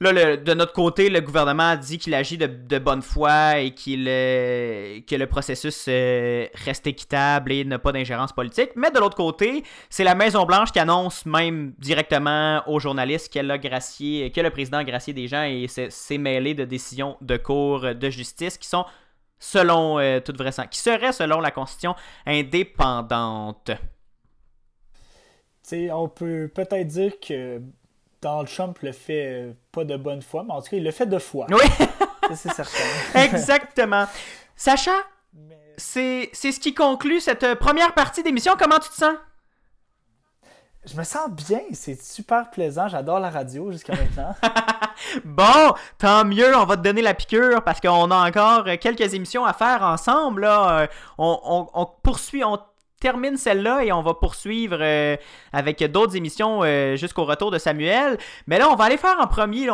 Là, 0.02 0.38
de 0.38 0.54
notre 0.54 0.72
côté, 0.72 1.10
le 1.10 1.20
gouvernement 1.20 1.76
dit 1.76 1.98
qu'il 1.98 2.14
agit 2.14 2.38
de, 2.38 2.80
bonne 2.80 3.02
foi 3.02 3.60
et 3.60 3.72
qu'il 3.72 4.06
euh, 4.08 5.02
que 5.06 5.16
le 5.16 5.28
processus 5.28 5.88
euh, 5.90 6.48
reste 6.54 6.88
équitable 6.88 7.52
et 7.52 7.66
n'a 7.66 7.80
pas 7.80 7.92
d'ingérence 7.92 8.32
politique. 8.32 8.70
Mais 8.78 8.92
de 8.92 9.00
l'autre 9.00 9.18
côté, 9.18 9.64
c'est 9.90 10.06
la 10.06 10.16
Maison-Blanche 10.16 10.72
qui 10.72 10.80
annonce 10.80 11.26
même 11.26 11.74
directement 11.80 12.64
aux 12.68 12.80
journalistes 12.80 13.28
qu'elle 13.28 13.52
a 13.52 13.58
gracié, 13.58 14.32
que 14.32 14.40
le 14.40 14.50
président 14.52 14.78
a 14.78 14.86
gracié 14.86 15.14
des 15.14 15.28
gens 15.28 15.44
et 15.44 15.68
s'est 15.68 16.18
mêlé 16.18 16.54
de 16.54 16.64
décisions 16.64 17.18
de 17.20 17.36
cour 17.36 17.94
de 17.94 18.10
justice 18.10 18.58
qui 18.58 18.70
sont, 18.70 18.86
selon 19.38 20.00
euh, 20.00 20.22
toute 20.22 20.38
vraisemblance, 20.38 20.72
qui 20.72 20.80
seraient, 20.80 21.12
selon 21.12 21.42
la 21.42 21.52
Constitution, 21.52 21.94
indépendantes. 22.26 23.72
on 25.74 26.08
peut 26.08 26.50
peut-être 26.56 26.88
dire 26.88 27.20
que 27.20 27.62
Donald 28.22 28.50
Trump 28.50 28.80
le 28.82 28.92
fait 28.92 29.26
euh, 29.28 29.54
pas 29.72 29.86
de 29.86 29.96
bonne 29.96 30.22
foi, 30.22 30.44
mais 30.46 30.54
en 30.54 30.62
tout 30.62 30.70
cas, 30.70 30.78
il 30.78 30.84
le 30.84 30.92
fait 30.92 31.06
de 31.06 31.20
foi. 31.20 31.48
Oui. 31.50 31.86
c'est 32.36 32.52
certain. 32.52 32.84
Exactement. 33.16 34.06
Sacha, 34.56 34.92
c'est 35.78 36.30
ce 36.34 36.60
qui 36.60 36.74
conclut 36.74 37.22
cette 37.22 37.44
euh, 37.44 37.56
première 37.56 37.94
partie 37.94 38.24
d'émission. 38.24 38.54
Comment 38.60 38.80
tu 38.80 38.90
te 38.90 38.96
sens? 38.96 39.16
Je 40.86 40.96
me 40.96 41.04
sens 41.04 41.30
bien, 41.30 41.60
c'est 41.74 42.02
super 42.02 42.50
plaisant, 42.50 42.88
j'adore 42.88 43.20
la 43.20 43.30
radio 43.30 43.70
jusqu'à 43.72 43.94
maintenant. 43.94 44.34
bon, 45.26 45.74
tant 45.98 46.24
mieux, 46.24 46.56
on 46.56 46.66
va 46.66 46.78
te 46.78 46.82
donner 46.82 47.02
la 47.02 47.14
piqûre 47.14 47.62
parce 47.64 47.82
qu'on 47.82 48.10
a 48.12 48.28
encore 48.28 48.64
quelques 48.80 49.14
émissions 49.14 49.46
à 49.46 49.54
faire 49.54 49.84
ensemble. 49.84 50.42
Là. 50.42 50.88
On, 51.18 51.68
on 51.74 51.86
poursuit, 52.02 52.46
on 52.46 52.58
termine 53.00 53.38
celle-là 53.38 53.84
et 53.84 53.92
on 53.92 54.02
va 54.02 54.14
poursuivre 54.14 54.78
euh, 54.82 55.16
avec 55.54 55.84
d'autres 55.84 56.16
émissions 56.16 56.62
euh, 56.64 56.96
jusqu'au 56.96 57.26
retour 57.26 57.52
de 57.52 57.58
Samuel. 57.58 58.18
Mais 58.48 58.60
là, 58.60 58.70
on 58.70 58.76
va 58.76 58.86
aller 58.86 58.98
faire 58.98 59.18
en 59.20 59.28
premier. 59.28 59.68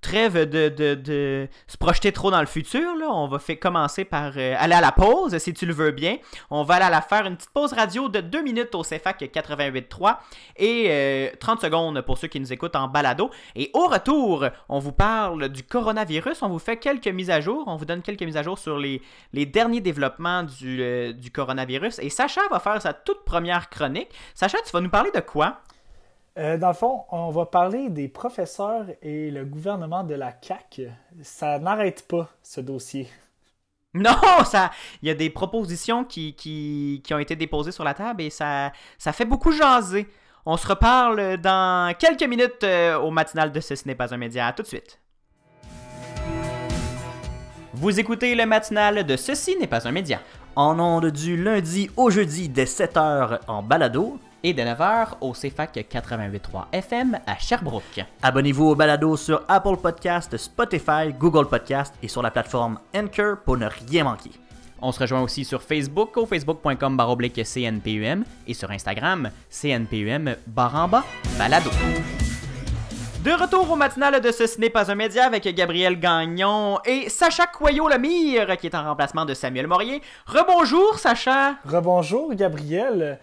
Trêve 0.00 0.48
de, 0.48 1.48
se 1.66 1.76
projeter 1.76 2.12
trop 2.12 2.30
dans 2.30 2.40
le 2.40 2.46
futur. 2.46 2.96
Là. 2.96 3.08
On 3.10 3.28
va 3.28 3.38
commencer 3.60 4.04
par 4.04 4.32
euh, 4.36 4.54
aller 4.58 4.74
à 4.74 4.80
la 4.80 4.92
pause, 4.92 5.36
si 5.38 5.52
tu 5.52 5.66
le 5.66 5.74
veux 5.74 5.90
bien. 5.90 6.16
On 6.50 6.62
va 6.62 6.74
aller 6.74 6.84
à 6.84 6.90
la 6.90 7.00
faire 7.00 7.26
une 7.26 7.36
petite 7.36 7.50
pause 7.50 7.72
radio 7.72 8.08
de 8.08 8.20
2 8.20 8.42
minutes 8.42 8.74
au 8.74 8.82
CFAC 8.82 9.22
88.3 9.22 10.16
et 10.56 11.32
30 11.40 11.58
euh, 11.58 11.62
secondes 11.62 12.00
pour 12.02 12.18
ceux 12.18 12.28
qui 12.28 12.40
nous 12.40 12.52
écoutent 12.52 12.76
en 12.76 12.88
balado. 12.88 13.30
Et 13.56 13.70
au 13.74 13.86
retour, 13.86 14.46
on 14.68 14.78
vous 14.78 14.92
parle 14.92 15.48
du 15.48 15.62
coronavirus. 15.62 16.42
On 16.42 16.48
vous 16.48 16.58
fait 16.58 16.76
quelques 16.76 17.08
mises 17.08 17.30
à 17.30 17.40
jour. 17.40 17.64
On 17.66 17.76
vous 17.76 17.84
donne 17.84 18.02
quelques 18.02 18.22
mises 18.22 18.36
à 18.36 18.42
jour 18.42 18.58
sur 18.58 18.78
les, 18.78 19.02
derniers 19.32 19.80
développements 19.80 20.46
euh, 20.62 21.12
du 21.12 21.30
coronavirus. 21.30 21.98
Et 22.00 22.10
Sacha 22.10 22.42
va 22.50 22.60
faire 22.60 22.80
sa 22.80 22.92
toute 22.92 23.24
première 23.24 23.68
chronique. 23.68 24.08
Sacha, 24.34 24.58
tu 24.64 24.70
vas 24.72 24.80
nous 24.80 24.90
parler 24.90 25.10
de 25.14 25.20
quoi? 25.20 25.60
Euh, 26.38 26.56
dans 26.56 26.68
le 26.68 26.74
fond, 26.74 27.04
on 27.10 27.30
va 27.30 27.46
parler 27.46 27.90
des 27.90 28.08
professeurs 28.08 28.86
et 29.02 29.30
le 29.30 29.44
gouvernement 29.44 30.04
de 30.04 30.14
la 30.14 30.32
CAC. 30.32 30.82
Ça 31.22 31.58
n'arrête 31.58 32.06
pas, 32.06 32.28
ce 32.42 32.60
dossier. 32.60 33.08
Non, 33.92 34.44
ça, 34.44 34.70
il 35.02 35.08
y 35.08 35.10
a 35.10 35.14
des 35.14 35.30
propositions 35.30 36.04
qui, 36.04 36.34
qui, 36.34 37.02
ont 37.12 37.18
été 37.18 37.34
déposées 37.34 37.72
sur 37.72 37.82
la 37.82 37.92
table 37.92 38.22
et 38.22 38.30
ça, 38.30 38.70
ça 38.98 39.12
fait 39.12 39.24
beaucoup 39.24 39.50
jaser. 39.50 40.06
On 40.46 40.56
se 40.56 40.64
reparle 40.68 41.38
dans 41.38 41.92
quelques 41.98 42.22
minutes 42.22 42.62
euh, 42.62 42.96
au 43.00 43.10
matinal 43.10 43.50
de 43.50 43.58
Ce 43.58 43.74
n'est 43.88 43.96
pas 43.96 44.14
un 44.14 44.16
média. 44.16 44.52
Tout 44.52 44.62
de 44.62 44.68
suite. 44.68 45.00
Vous 47.74 47.98
écoutez 47.98 48.36
le 48.36 48.46
matinal 48.46 49.04
de 49.04 49.16
Ceci 49.16 49.56
n'est 49.56 49.66
pas 49.66 49.88
un 49.88 49.90
média. 49.90 50.20
En 50.54 50.78
ondes 50.78 51.10
du 51.10 51.36
lundi 51.36 51.90
au 51.96 52.10
jeudi 52.10 52.48
dès 52.48 52.66
7h 52.66 53.40
en 53.48 53.62
balado 53.64 54.20
et 54.42 54.52
de 54.52 54.62
9h 54.62 55.18
au 55.20 55.32
CFAC 55.32 55.86
88.3 55.90 56.66
FM 56.72 57.18
à 57.26 57.38
Sherbrooke. 57.38 58.04
Abonnez-vous 58.22 58.66
au 58.66 58.74
balado 58.74 59.16
sur 59.16 59.42
Apple 59.48 59.76
Podcast, 59.76 60.36
Spotify, 60.36 61.12
Google 61.18 61.46
Podcast 61.46 61.94
et 62.02 62.08
sur 62.08 62.22
la 62.22 62.30
plateforme 62.30 62.78
Anchor 62.94 63.38
pour 63.44 63.56
ne 63.56 63.66
rien 63.66 64.04
manquer. 64.04 64.30
On 64.82 64.92
se 64.92 65.00
rejoint 65.00 65.20
aussi 65.20 65.44
sur 65.44 65.62
Facebook 65.62 66.16
au 66.16 66.26
facebook.com 66.26 66.96
baroblique 66.96 67.42
CNPUM 67.42 68.24
et 68.46 68.54
sur 68.54 68.70
Instagram 68.70 69.30
CNPUM 69.50 70.36
baramba 70.46 71.04
balado. 71.38 71.70
De 73.22 73.32
retour 73.32 73.70
au 73.70 73.76
matinal 73.76 74.18
de 74.18 74.30
Ce 74.32 74.58
n'est 74.58 74.70
pas 74.70 74.90
un 74.90 74.94
média 74.94 75.26
avec 75.26 75.44
Gabriel 75.54 76.00
Gagnon 76.00 76.78
et 76.86 77.10
Sacha 77.10 77.46
Coyot-Lemire 77.46 78.56
qui 78.56 78.68
est 78.68 78.74
en 78.74 78.82
remplacement 78.82 79.26
de 79.26 79.34
Samuel 79.34 79.66
Morier. 79.66 80.00
Rebonjour 80.24 80.98
Sacha. 80.98 81.56
Rebonjour 81.66 82.32
Gabriel. 82.34 83.20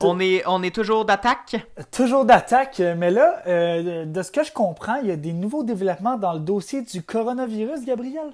On 0.00 0.20
est, 0.20 0.42
on 0.46 0.62
est 0.62 0.74
toujours 0.74 1.04
d'attaque? 1.04 1.56
Toujours 1.92 2.24
d'attaque, 2.24 2.80
mais 2.96 3.10
là, 3.10 3.42
euh, 3.46 4.04
de 4.04 4.22
ce 4.22 4.30
que 4.30 4.44
je 4.44 4.52
comprends, 4.52 4.96
il 4.96 5.08
y 5.08 5.12
a 5.12 5.16
des 5.16 5.32
nouveaux 5.32 5.62
développements 5.62 6.16
dans 6.16 6.32
le 6.32 6.40
dossier 6.40 6.82
du 6.82 7.02
coronavirus, 7.02 7.84
Gabriel? 7.84 8.32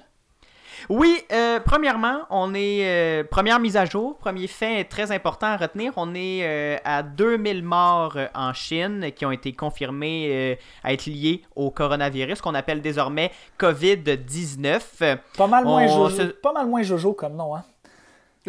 Oui, 0.88 1.18
euh, 1.30 1.60
premièrement, 1.62 2.20
on 2.30 2.54
est. 2.54 2.86
Euh, 2.86 3.22
première 3.22 3.60
mise 3.60 3.76
à 3.76 3.84
jour, 3.84 4.16
premier 4.16 4.46
fait 4.46 4.84
très 4.84 5.12
important 5.12 5.48
à 5.48 5.58
retenir, 5.58 5.92
on 5.96 6.14
est 6.14 6.80
à 6.84 7.02
2000 7.02 7.62
morts 7.62 8.16
en 8.34 8.54
Chine 8.54 9.10
qui 9.14 9.26
ont 9.26 9.30
été 9.30 9.52
confirmés 9.52 10.58
à 10.82 10.94
être 10.94 11.04
liés 11.04 11.42
au 11.54 11.70
coronavirus, 11.70 12.40
qu'on 12.40 12.54
appelle 12.54 12.80
désormais 12.80 13.30
COVID-19. 13.58 15.18
Pas 15.36 15.46
mal 15.46 15.64
moins, 15.64 15.86
jojo, 15.86 16.28
pas 16.42 16.54
mal 16.54 16.66
moins 16.66 16.82
jojo 16.82 17.12
comme 17.12 17.36
nom, 17.36 17.54
hein? 17.54 17.64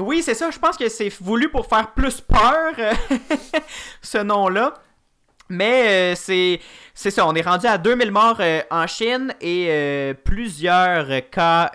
Oui, 0.01 0.21
c'est 0.23 0.33
ça. 0.33 0.49
Je 0.51 0.59
pense 0.59 0.77
que 0.77 0.89
c'est 0.89 1.09
voulu 1.21 1.49
pour 1.49 1.67
faire 1.67 1.91
plus 1.91 2.21
peur, 2.21 2.73
euh, 2.79 2.93
ce 4.01 4.17
nom-là. 4.17 4.73
Mais 5.49 6.13
euh, 6.13 6.59
c'est 6.93 7.11
ça, 7.11 7.27
on 7.27 7.35
est 7.35 7.41
rendu 7.41 7.67
à 7.67 7.77
2000 7.77 8.11
morts 8.11 8.37
euh, 8.39 8.61
en 8.71 8.87
Chine 8.87 9.33
et 9.41 10.13
plusieurs 10.23 11.29
cas 11.29 11.71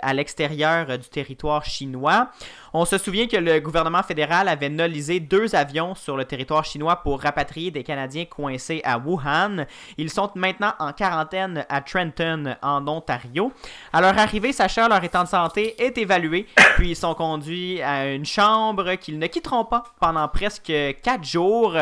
à 0.00 0.14
l'extérieur 0.14 0.98
du 0.98 1.08
territoire 1.08 1.64
chinois. 1.64 2.30
On 2.76 2.84
se 2.84 2.98
souvient 2.98 3.28
que 3.28 3.36
le 3.36 3.60
gouvernement 3.60 4.02
fédéral 4.02 4.48
avait 4.48 4.68
nolisé 4.68 5.20
deux 5.20 5.54
avions 5.54 5.94
sur 5.94 6.16
le 6.16 6.24
territoire 6.24 6.64
chinois 6.64 6.96
pour 6.96 7.22
rapatrier 7.22 7.70
des 7.70 7.84
Canadiens 7.84 8.24
coincés 8.24 8.80
à 8.82 8.98
Wuhan. 8.98 9.64
Ils 9.96 10.10
sont 10.10 10.32
maintenant 10.34 10.72
en 10.80 10.92
quarantaine 10.92 11.64
à 11.68 11.80
Trenton, 11.82 12.56
en 12.62 12.88
Ontario. 12.88 13.52
À 13.92 14.00
leur 14.00 14.18
arrivée, 14.18 14.52
Sacha, 14.52 14.88
leur 14.88 15.04
état 15.04 15.22
de 15.22 15.28
santé 15.28 15.80
est 15.80 15.96
évalué, 15.98 16.48
puis 16.74 16.90
ils 16.90 16.96
sont 16.96 17.14
conduits 17.14 17.80
à 17.80 18.12
une 18.12 18.24
chambre 18.24 18.96
qu'ils 18.96 19.20
ne 19.20 19.28
quitteront 19.28 19.66
pas 19.66 19.84
pendant 20.00 20.26
presque 20.26 20.72
quatre 21.00 21.22
jours. 21.22 21.76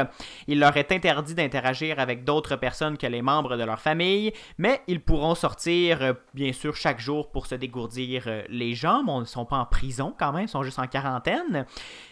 Il 0.46 0.60
leur 0.60 0.76
est 0.76 0.92
interdit 0.92 1.34
d'interagir 1.34 2.00
avec 2.00 2.22
d'autres 2.22 2.56
personnes 2.56 2.98
que 2.98 3.06
les 3.06 3.22
membres 3.22 3.56
de 3.56 3.64
leur 3.64 3.80
famille, 3.80 4.34
mais 4.58 4.82
ils 4.86 5.00
pourront 5.00 5.36
sortir, 5.36 6.02
euh, 6.02 6.12
bien 6.34 6.52
sûr, 6.52 6.76
chaque 6.76 7.00
jour 7.00 7.30
pour 7.30 7.46
se 7.46 7.54
dégourdir 7.54 8.24
euh, 8.26 8.42
les 8.50 8.74
jambes. 8.74 9.06
Ils 9.08 9.20
ne 9.20 9.24
sont 9.24 9.46
pas 9.46 9.56
en 9.56 9.64
prison 9.64 10.14
quand 10.18 10.32
même, 10.32 10.42
ils 10.42 10.48
sont 10.48 10.62
juste 10.62 10.81
quarantaine. 10.86 11.66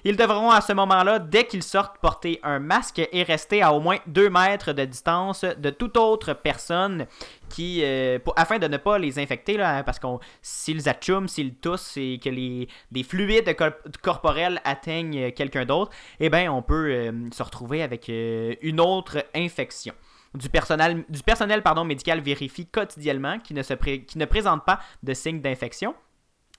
Ils 0.05 0.17
devront 0.17 0.51
à 0.51 0.61
ce 0.61 0.73
moment-là, 0.73 1.19
dès 1.19 1.47
qu'ils 1.47 1.63
sortent, 1.63 1.99
porter 1.99 2.41
un 2.43 2.59
masque 2.59 3.01
et 3.13 3.23
rester 3.23 3.63
à 3.63 3.73
au 3.73 3.81
moins 3.81 3.99
2 4.07 4.31
mètres 4.31 4.73
de 4.73 4.85
distance 4.85 5.45
de 5.45 5.71
toute 5.71 5.97
autre 5.97 6.33
personne 6.35 7.07
qui, 7.49 7.81
euh, 7.85 8.19
afin 8.37 8.59
de 8.59 8.67
ne 8.69 8.77
pas 8.77 8.99
les 8.99 9.19
infecter, 9.19 9.57
là, 9.57 9.79
hein, 9.79 9.83
parce 9.83 9.99
que 9.99 10.07
s'ils 10.41 10.89
atchument, 10.89 11.29
s'ils 11.29 11.55
toussent 11.55 11.97
et 11.97 12.19
que 12.23 12.31
les, 12.31 12.69
fluides 13.03 13.55
corporels 14.03 14.61
atteignent 14.65 15.33
quelqu'un 15.33 15.65
d'autre, 15.65 15.91
eh 16.21 16.31
bien, 16.31 16.51
on 16.53 16.63
peut 16.63 16.91
euh, 16.91 17.13
se 17.33 17.43
retrouver 17.43 17.83
avec 17.83 18.09
euh, 18.09 18.55
une 18.63 18.81
autre 18.81 19.25
infection. 19.35 19.95
Du 20.33 20.49
personnel, 20.49 21.05
du 21.09 21.23
personnel 21.23 21.61
pardon, 21.63 21.85
médical 21.85 22.21
vérifie 22.21 22.67
quotidiennement 22.67 23.41
qui 23.41 23.53
ne, 23.53 23.63
se 23.63 23.75
ne 23.75 24.25
présente 24.25 24.65
pas 24.65 24.79
de 25.03 25.13
signes 25.13 25.41
d'infection. 25.41 25.95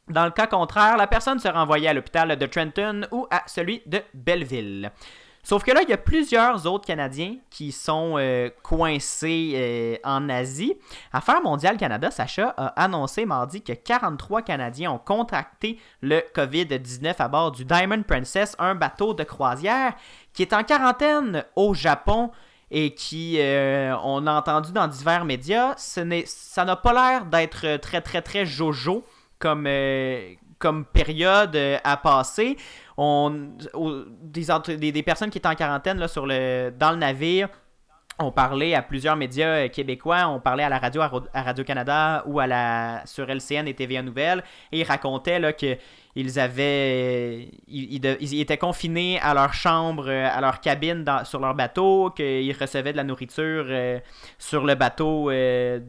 Dans 0.10 0.26
le 0.26 0.32
cas 0.32 0.48
contraire, 0.48 0.98
la 0.98 1.08
personne 1.08 1.40
sera 1.40 1.62
envoyée 1.62 1.88
à 1.88 1.94
l'hôpital 1.94 2.36
de 2.36 2.46
Trenton 2.46 3.02
ou 3.12 3.28
à 3.32 3.44
celui 3.48 3.82
de 3.86 4.02
Belleville. 4.14 4.92
Sauf 5.44 5.64
que 5.64 5.72
là, 5.72 5.82
il 5.82 5.90
y 5.90 5.94
a 5.94 5.98
plusieurs 5.98 6.68
autres 6.68 6.86
Canadiens 6.86 7.38
qui 7.50 7.72
sont 7.72 8.16
euh, 8.18 8.50
coincés 8.62 9.54
euh, 9.56 9.96
en 10.04 10.30
Asie. 10.30 10.76
Affaires 11.12 11.42
mondiale 11.42 11.78
Canada, 11.78 12.12
Sacha 12.12 12.54
a 12.58 12.68
annoncé 12.82 13.26
mardi 13.26 13.64
que 13.64 13.74
43 13.74 14.44
Canadiens 14.44 14.92
ont 14.92 15.00
contracté 15.00 15.80
le 16.02 16.22
COVID-19 16.36 17.16
à 17.18 17.28
bord 17.28 17.52
du 17.52 17.66
Diamond 17.66 18.04
Princess, 18.04 18.56
un 18.60 18.76
bateau 18.76 19.14
de 19.16 19.24
croisière 19.24 19.94
qui 20.34 20.44
est 20.44 20.54
en 20.54 20.64
quarantaine 20.64 21.44
au 21.56 21.74
Japon 21.74 22.32
et 22.70 22.94
qui, 22.94 23.38
euh, 23.40 23.96
on 24.04 24.28
a 24.28 24.34
entendu 24.34 24.72
dans 24.72 24.88
divers 24.88 25.26
médias, 25.26 25.74
ça 25.76 26.06
n'a 26.06 26.76
pas 26.76 26.94
l'air 26.94 27.26
d'être 27.26 27.78
très 27.78 28.02
très 28.02 28.22
très 28.22 28.46
jojo 28.46 29.04
comme, 29.42 29.66
euh, 29.68 30.34
comme 30.60 30.86
période 30.86 31.56
euh, 31.56 31.78
à 31.84 31.98
passer. 31.98 32.56
On, 32.98 33.50
des, 34.22 34.92
des, 34.92 35.04
personnes 35.04 35.30
qui 35.30 35.40
étaient 35.40 35.48
en 35.48 35.56
quarantaine 35.56 35.98
là, 35.98 36.08
sur 36.08 36.26
le, 36.26 36.72
dans 36.78 36.92
le 36.92 36.98
navire 36.98 37.50
on 38.22 38.32
parlait 38.32 38.76
à 38.76 38.82
plusieurs 38.82 39.16
médias 39.16 39.48
euh, 39.48 39.68
québécois, 39.68 40.28
on 40.28 40.40
parlait 40.40 40.64
à 40.64 40.70
la 40.70 40.80
radio, 40.80 41.02
à 41.02 41.42
Radio-Canada 41.42 42.24
ou 42.28 42.40
à 42.40 42.48
la, 42.48 43.02
sur 43.06 43.30
LCN 43.30 43.68
et 43.68 43.74
TVA 43.74 44.02
Nouvelles, 44.02 44.44
et 44.72 44.82
ils 44.82 44.84
racontaient 44.84 45.40
là, 45.40 45.54
que 45.54 45.78
ils 46.16 46.40
avaient 46.40 47.50
ils, 47.68 48.40
étaient 48.40 48.58
confinés 48.58 49.20
à 49.20 49.34
leur 49.34 49.54
chambre, 49.54 50.08
euh, 50.08 50.28
à 50.30 50.42
leur 50.42 50.60
cabine 50.60 51.06
sur 51.24 51.40
leur 51.40 51.56
bateau, 51.56 52.12
qu'ils 52.12 52.56
recevaient 52.60 52.92
de 52.92 52.98
la 52.98 53.04
nourriture 53.04 53.66
euh, 53.70 54.00
sur 54.38 54.66
le 54.66 54.76
bateau 54.76 55.30
euh, 55.30 55.80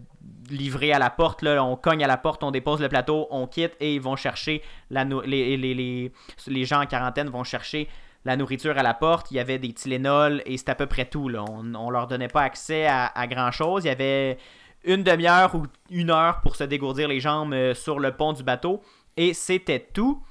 livré 0.50 0.92
à 0.92 0.98
la 0.98 1.10
porte. 1.10 1.42
Là, 1.42 1.62
on 1.64 1.76
cogne 1.76 2.04
à 2.04 2.06
la 2.06 2.16
porte, 2.16 2.44
on 2.44 2.50
dépose 2.50 2.80
le 2.80 2.88
plateau, 2.88 3.26
on 3.30 3.46
quitte 3.46 3.74
et 3.80 3.94
ils 3.94 4.00
vont 4.00 4.16
chercher 4.16 4.62
la 4.90 5.04
les, 5.04 5.56
les, 5.56 5.74
les, 5.74 6.12
les 6.46 6.64
gens 6.64 6.82
en 6.82 6.86
quarantaine 6.86 7.28
vont 7.28 7.44
chercher 7.44 7.88
la 8.24 8.36
nourriture 8.36 8.78
à 8.78 8.84
la 8.84 8.94
porte, 8.94 9.32
il 9.32 9.36
y 9.36 9.40
avait 9.40 9.58
des 9.58 9.72
Tylenol 9.72 10.42
et 10.46 10.56
c'était 10.56 10.70
à 10.70 10.74
peu 10.76 10.86
près 10.86 11.06
tout. 11.06 11.28
Là. 11.28 11.44
On 11.50 11.64
ne 11.64 11.92
leur 11.92 12.06
donnait 12.06 12.28
pas 12.28 12.42
accès 12.42 12.86
à, 12.86 13.06
à 13.06 13.26
grand 13.26 13.50
chose. 13.50 13.84
Il 13.84 13.88
y 13.88 13.90
avait 13.90 14.38
une 14.84 15.02
demi-heure 15.02 15.56
ou 15.56 15.64
une 15.90 16.10
heure 16.10 16.40
pour 16.40 16.54
se 16.54 16.62
dégourdir 16.62 17.08
les 17.08 17.18
jambes 17.18 17.74
sur 17.74 17.98
le 17.98 18.12
pont 18.12 18.32
du 18.32 18.44
bateau. 18.44 18.80
Et 19.16 19.34
c'était 19.34 19.80
tout. 19.92 20.22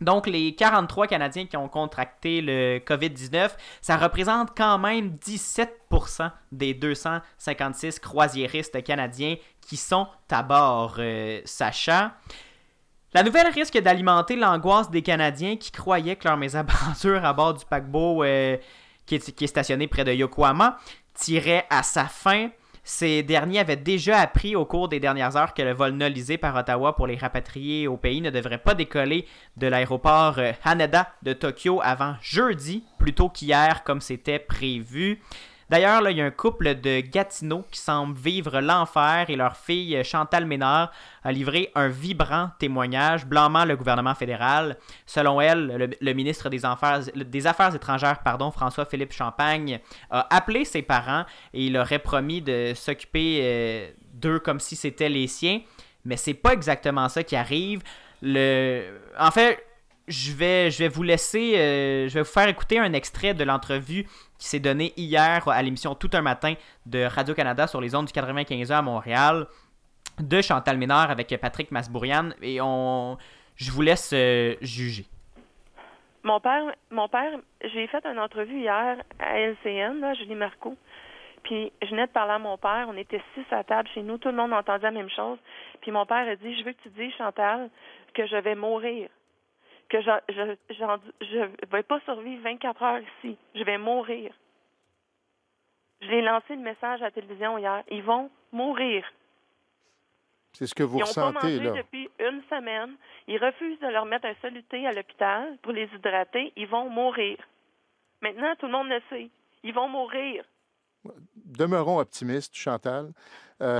Donc, 0.00 0.26
les 0.26 0.54
43 0.54 1.06
Canadiens 1.06 1.46
qui 1.46 1.56
ont 1.56 1.68
contracté 1.68 2.40
le 2.40 2.78
COVID-19, 2.78 3.50
ça 3.82 3.96
représente 3.98 4.56
quand 4.56 4.78
même 4.78 5.16
17% 5.22 6.30
des 6.52 6.72
256 6.72 7.98
croisiéristes 7.98 8.82
canadiens 8.82 9.36
qui 9.60 9.76
sont 9.76 10.06
à 10.30 10.42
bord, 10.42 10.96
euh, 10.98 11.40
Sacha. 11.44 12.14
La 13.12 13.22
nouvelle 13.22 13.48
risque 13.48 13.76
d'alimenter 13.78 14.36
l'angoisse 14.36 14.90
des 14.90 15.02
Canadiens 15.02 15.56
qui 15.56 15.70
croyaient 15.70 16.16
que 16.16 16.28
leur 16.28 16.36
mésaventures 16.38 17.24
à 17.24 17.32
bord 17.32 17.54
du 17.54 17.64
paquebot 17.66 18.24
euh, 18.24 18.56
est, 19.10 19.34
qui 19.34 19.44
est 19.44 19.48
stationné 19.48 19.86
près 19.86 20.04
de 20.04 20.12
Yokohama, 20.12 20.78
tirait 21.12 21.66
à 21.68 21.82
sa 21.82 22.06
fin. 22.06 22.50
Ces 22.92 23.22
derniers 23.22 23.60
avaient 23.60 23.76
déjà 23.76 24.18
appris 24.18 24.56
au 24.56 24.64
cours 24.64 24.88
des 24.88 24.98
dernières 24.98 25.36
heures 25.36 25.54
que 25.54 25.62
le 25.62 25.72
vol 25.72 25.92
nolisé 25.92 26.38
par 26.38 26.56
Ottawa 26.56 26.96
pour 26.96 27.06
les 27.06 27.16
rapatrier 27.16 27.86
au 27.86 27.96
pays 27.96 28.20
ne 28.20 28.30
devrait 28.30 28.58
pas 28.58 28.74
décoller 28.74 29.28
de 29.56 29.68
l'aéroport 29.68 30.40
euh, 30.40 30.50
Haneda 30.64 31.08
de 31.22 31.32
Tokyo 31.32 31.80
avant 31.84 32.16
jeudi, 32.20 32.82
plutôt 32.98 33.28
qu'hier 33.28 33.84
comme 33.84 34.00
c'était 34.00 34.40
prévu. 34.40 35.22
D'ailleurs, 35.70 36.10
il 36.10 36.16
y 36.16 36.20
a 36.20 36.24
un 36.24 36.32
couple 36.32 36.80
de 36.80 36.98
Gatineau 36.98 37.64
qui 37.70 37.78
semble 37.78 38.18
vivre 38.18 38.60
l'enfer 38.60 39.26
et 39.28 39.36
leur 39.36 39.56
fille 39.56 40.02
Chantal 40.02 40.44
Ménard 40.44 40.90
a 41.22 41.30
livré 41.30 41.70
un 41.76 41.86
vibrant 41.86 42.50
témoignage 42.58 43.24
blâmant 43.24 43.64
le 43.64 43.76
gouvernement 43.76 44.16
fédéral. 44.16 44.78
Selon 45.06 45.40
elle, 45.40 45.96
le, 46.00 46.12
ministre 46.12 46.48
des 46.48 46.66
Affaires, 47.46 47.74
étrangères, 47.76 48.18
pardon, 48.24 48.50
François-Philippe 48.50 49.12
Champagne, 49.12 49.78
a 50.10 50.34
appelé 50.34 50.64
ses 50.64 50.82
parents 50.82 51.24
et 51.54 51.66
il 51.66 51.76
aurait 51.76 52.00
promis 52.00 52.42
de 52.42 52.72
s'occuper 52.74 53.38
euh, 53.40 53.90
d'eux 54.14 54.40
comme 54.40 54.58
si 54.58 54.74
c'était 54.74 55.08
les 55.08 55.28
siens. 55.28 55.60
Mais 56.04 56.16
c'est 56.16 56.34
pas 56.34 56.52
exactement 56.52 57.08
ça 57.08 57.22
qui 57.22 57.36
arrive. 57.36 57.80
En 58.24 59.30
fait, 59.30 59.64
je 60.10 60.32
vais, 60.32 60.70
je 60.70 60.78
vais 60.80 60.88
vous 60.88 61.04
laisser, 61.04 61.56
euh, 61.56 62.08
je 62.08 62.14
vais 62.14 62.20
vous 62.20 62.28
faire 62.28 62.48
écouter 62.48 62.78
un 62.78 62.92
extrait 62.92 63.32
de 63.32 63.44
l'entrevue 63.44 64.04
qui 64.38 64.48
s'est 64.48 64.58
donnée 64.58 64.92
hier 64.96 65.48
à 65.48 65.62
l'émission 65.62 65.94
Tout 65.94 66.10
un 66.12 66.20
matin 66.20 66.54
de 66.84 67.04
Radio-Canada 67.04 67.66
sur 67.68 67.80
les 67.80 67.94
ondes 67.94 68.06
du 68.06 68.12
95 68.12 68.72
à 68.72 68.82
Montréal 68.82 69.46
de 70.18 70.42
Chantal 70.42 70.76
Ménard 70.78 71.10
avec 71.10 71.34
Patrick 71.40 71.70
Masbourian 71.70 72.30
et 72.42 72.60
on, 72.60 73.16
je 73.56 73.70
vous 73.70 73.82
laisse 73.82 74.10
euh, 74.12 74.56
juger. 74.60 75.06
Mon 76.24 76.40
père, 76.40 76.64
mon 76.90 77.08
père, 77.08 77.38
j'ai 77.62 77.86
fait 77.86 78.04
une 78.04 78.18
entrevue 78.18 78.60
hier 78.60 78.96
à 79.20 79.38
LCN, 79.38 80.00
là, 80.00 80.12
Julie 80.14 80.34
Marco. 80.34 80.76
Puis 81.44 81.72
je 81.82 81.88
venais 81.88 82.06
de 82.06 82.12
parler 82.12 82.32
à 82.32 82.38
mon 82.38 82.58
père, 82.58 82.86
on 82.88 82.96
était 82.96 83.22
six 83.34 83.44
à 83.52 83.64
table 83.64 83.88
chez 83.94 84.02
nous, 84.02 84.18
tout 84.18 84.28
le 84.28 84.36
monde 84.36 84.52
entendait 84.52 84.82
la 84.82 84.90
même 84.90 85.08
chose. 85.08 85.38
Puis 85.80 85.92
mon 85.92 86.04
père 86.04 86.28
a 86.28 86.36
dit, 86.36 86.58
je 86.58 86.64
veux 86.64 86.72
que 86.72 86.82
tu 86.82 86.90
dises, 86.90 87.14
Chantal, 87.16 87.70
que 88.12 88.26
je 88.26 88.36
vais 88.36 88.56
mourir 88.56 89.08
que 89.90 90.00
je 90.00 90.10
je, 90.70 91.66
vais 91.70 91.82
pas 91.82 92.00
survivre 92.00 92.42
24 92.42 92.82
heures 92.82 93.02
ici. 93.18 93.36
Je 93.54 93.64
vais 93.64 93.76
mourir. 93.76 94.32
Je 96.00 96.06
l'ai 96.06 96.22
lancé 96.22 96.54
le 96.56 96.62
message 96.62 97.02
à 97.02 97.06
la 97.06 97.10
télévision 97.10 97.58
hier. 97.58 97.82
Ils 97.90 98.02
vont 98.02 98.30
mourir. 98.52 99.04
C'est 100.52 100.66
ce 100.66 100.74
que 100.74 100.82
vous 100.82 100.98
Ils 100.98 101.04
ressentez, 101.04 101.38
pas 101.38 101.44
mangé 101.44 101.82
depuis 101.82 102.08
une 102.18 102.42
semaine. 102.48 102.94
Ils 103.28 103.38
refusent 103.38 103.78
de 103.80 103.88
leur 103.88 104.06
mettre 104.06 104.26
un 104.26 104.34
soluté 104.40 104.86
à 104.86 104.92
l'hôpital 104.92 105.58
pour 105.62 105.72
les 105.72 105.88
hydrater. 105.94 106.52
Ils 106.56 106.66
vont 106.66 106.88
mourir. 106.88 107.36
Maintenant, 108.22 108.54
tout 108.58 108.66
le 108.66 108.72
monde 108.72 108.88
le 108.88 109.00
sait. 109.10 109.28
Ils 109.62 109.74
vont 109.74 109.88
mourir. 109.88 110.44
Demeurons 111.36 111.98
optimistes, 111.98 112.54
Chantal. 112.54 113.12
Euh, 113.60 113.78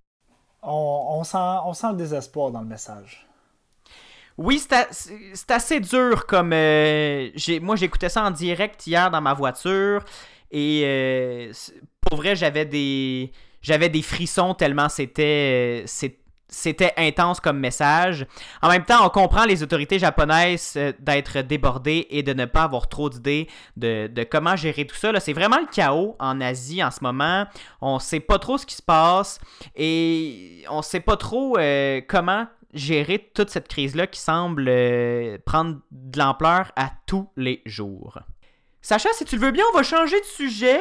on, 0.62 1.18
on, 1.18 1.24
sent, 1.24 1.38
on 1.64 1.72
sent 1.72 1.88
le 1.92 1.96
désespoir 1.96 2.50
dans 2.50 2.60
le 2.60 2.66
message. 2.66 3.29
Oui, 4.42 4.58
c'est 4.58 5.50
assez 5.50 5.80
dur 5.80 6.24
comme... 6.24 6.54
Euh, 6.54 7.28
moi, 7.60 7.76
j'écoutais 7.76 8.08
ça 8.08 8.24
en 8.24 8.30
direct 8.30 8.86
hier 8.86 9.10
dans 9.10 9.20
ma 9.20 9.34
voiture 9.34 10.02
et 10.50 10.82
euh, 10.86 11.52
pour 12.00 12.16
vrai, 12.16 12.34
j'avais 12.34 12.64
des... 12.64 13.32
J'avais 13.60 13.90
des 13.90 14.00
frissons 14.00 14.54
tellement 14.54 14.88
c'était 14.88 15.84
c'était 16.48 16.94
intense 16.96 17.38
comme 17.38 17.58
message. 17.58 18.26
En 18.62 18.70
même 18.70 18.86
temps, 18.86 19.04
on 19.04 19.10
comprend 19.10 19.44
les 19.44 19.62
autorités 19.62 19.98
japonaises 19.98 20.72
euh, 20.78 20.94
d'être 20.98 21.42
débordées 21.42 22.06
et 22.08 22.22
de 22.22 22.32
ne 22.32 22.46
pas 22.46 22.62
avoir 22.62 22.88
trop 22.88 23.10
d'idées 23.10 23.46
de, 23.76 24.24
comment 24.30 24.56
gérer 24.56 24.86
tout 24.86 24.96
ça. 24.96 25.20
C'est 25.20 25.34
vraiment 25.34 25.58
le 25.58 25.66
chaos 25.70 26.16
en 26.18 26.40
Asie 26.40 26.82
en 26.82 26.90
ce 26.90 27.00
moment. 27.02 27.44
On 27.82 27.98
sait 27.98 28.20
pas 28.20 28.38
trop 28.38 28.56
ce 28.56 28.64
qui 28.64 28.74
se 28.74 28.82
passe 28.82 29.38
et 29.76 30.64
on 30.70 30.80
sait 30.80 31.00
pas 31.00 31.18
trop 31.18 31.58
comment 32.08 32.46
gérer 32.72 33.30
toute 33.34 33.50
cette 33.50 33.68
crise-là 33.68 34.06
qui 34.06 34.20
semble 34.20 34.66
euh, 34.68 35.38
prendre 35.44 35.80
de 35.90 36.18
l'ampleur 36.18 36.72
à 36.76 36.90
tous 37.06 37.28
les 37.36 37.62
jours. 37.66 38.18
Sacha, 38.82 39.08
si 39.12 39.24
tu 39.24 39.36
le 39.36 39.42
veux 39.42 39.50
bien, 39.50 39.64
on 39.72 39.76
va 39.76 39.82
changer 39.82 40.18
de 40.20 40.26
sujet. 40.26 40.80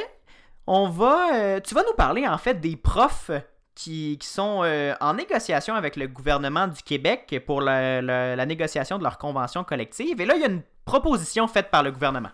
On 0.68 0.88
va, 0.88 1.34
euh, 1.34 1.60
tu 1.60 1.74
vas 1.74 1.84
nous 1.84 1.96
parler 1.96 2.28
en 2.28 2.38
fait 2.38 2.62
des 2.62 2.76
profs 2.76 3.32
qui, 3.76 4.20
sont 4.22 4.62
euh, 4.64 4.94
en 5.00 5.14
négociation 5.14 5.74
avec 5.74 5.96
le 5.96 6.08
gouvernement 6.08 6.68
du 6.68 6.82
Québec 6.84 7.42
pour 7.46 7.62
la, 7.62 8.46
négociation 8.46 8.98
de 8.98 9.04
leur 9.04 9.18
convention 9.18 9.64
collective. 9.64 10.20
Et 10.22 10.26
là, 10.26 10.36
il 10.36 10.42
y 10.42 10.46
a 10.46 10.50
une 10.50 10.62
proposition 10.86 11.48
faite 11.48 11.72
par 11.72 11.82
le 11.82 11.92
gouvernement. 11.92 12.30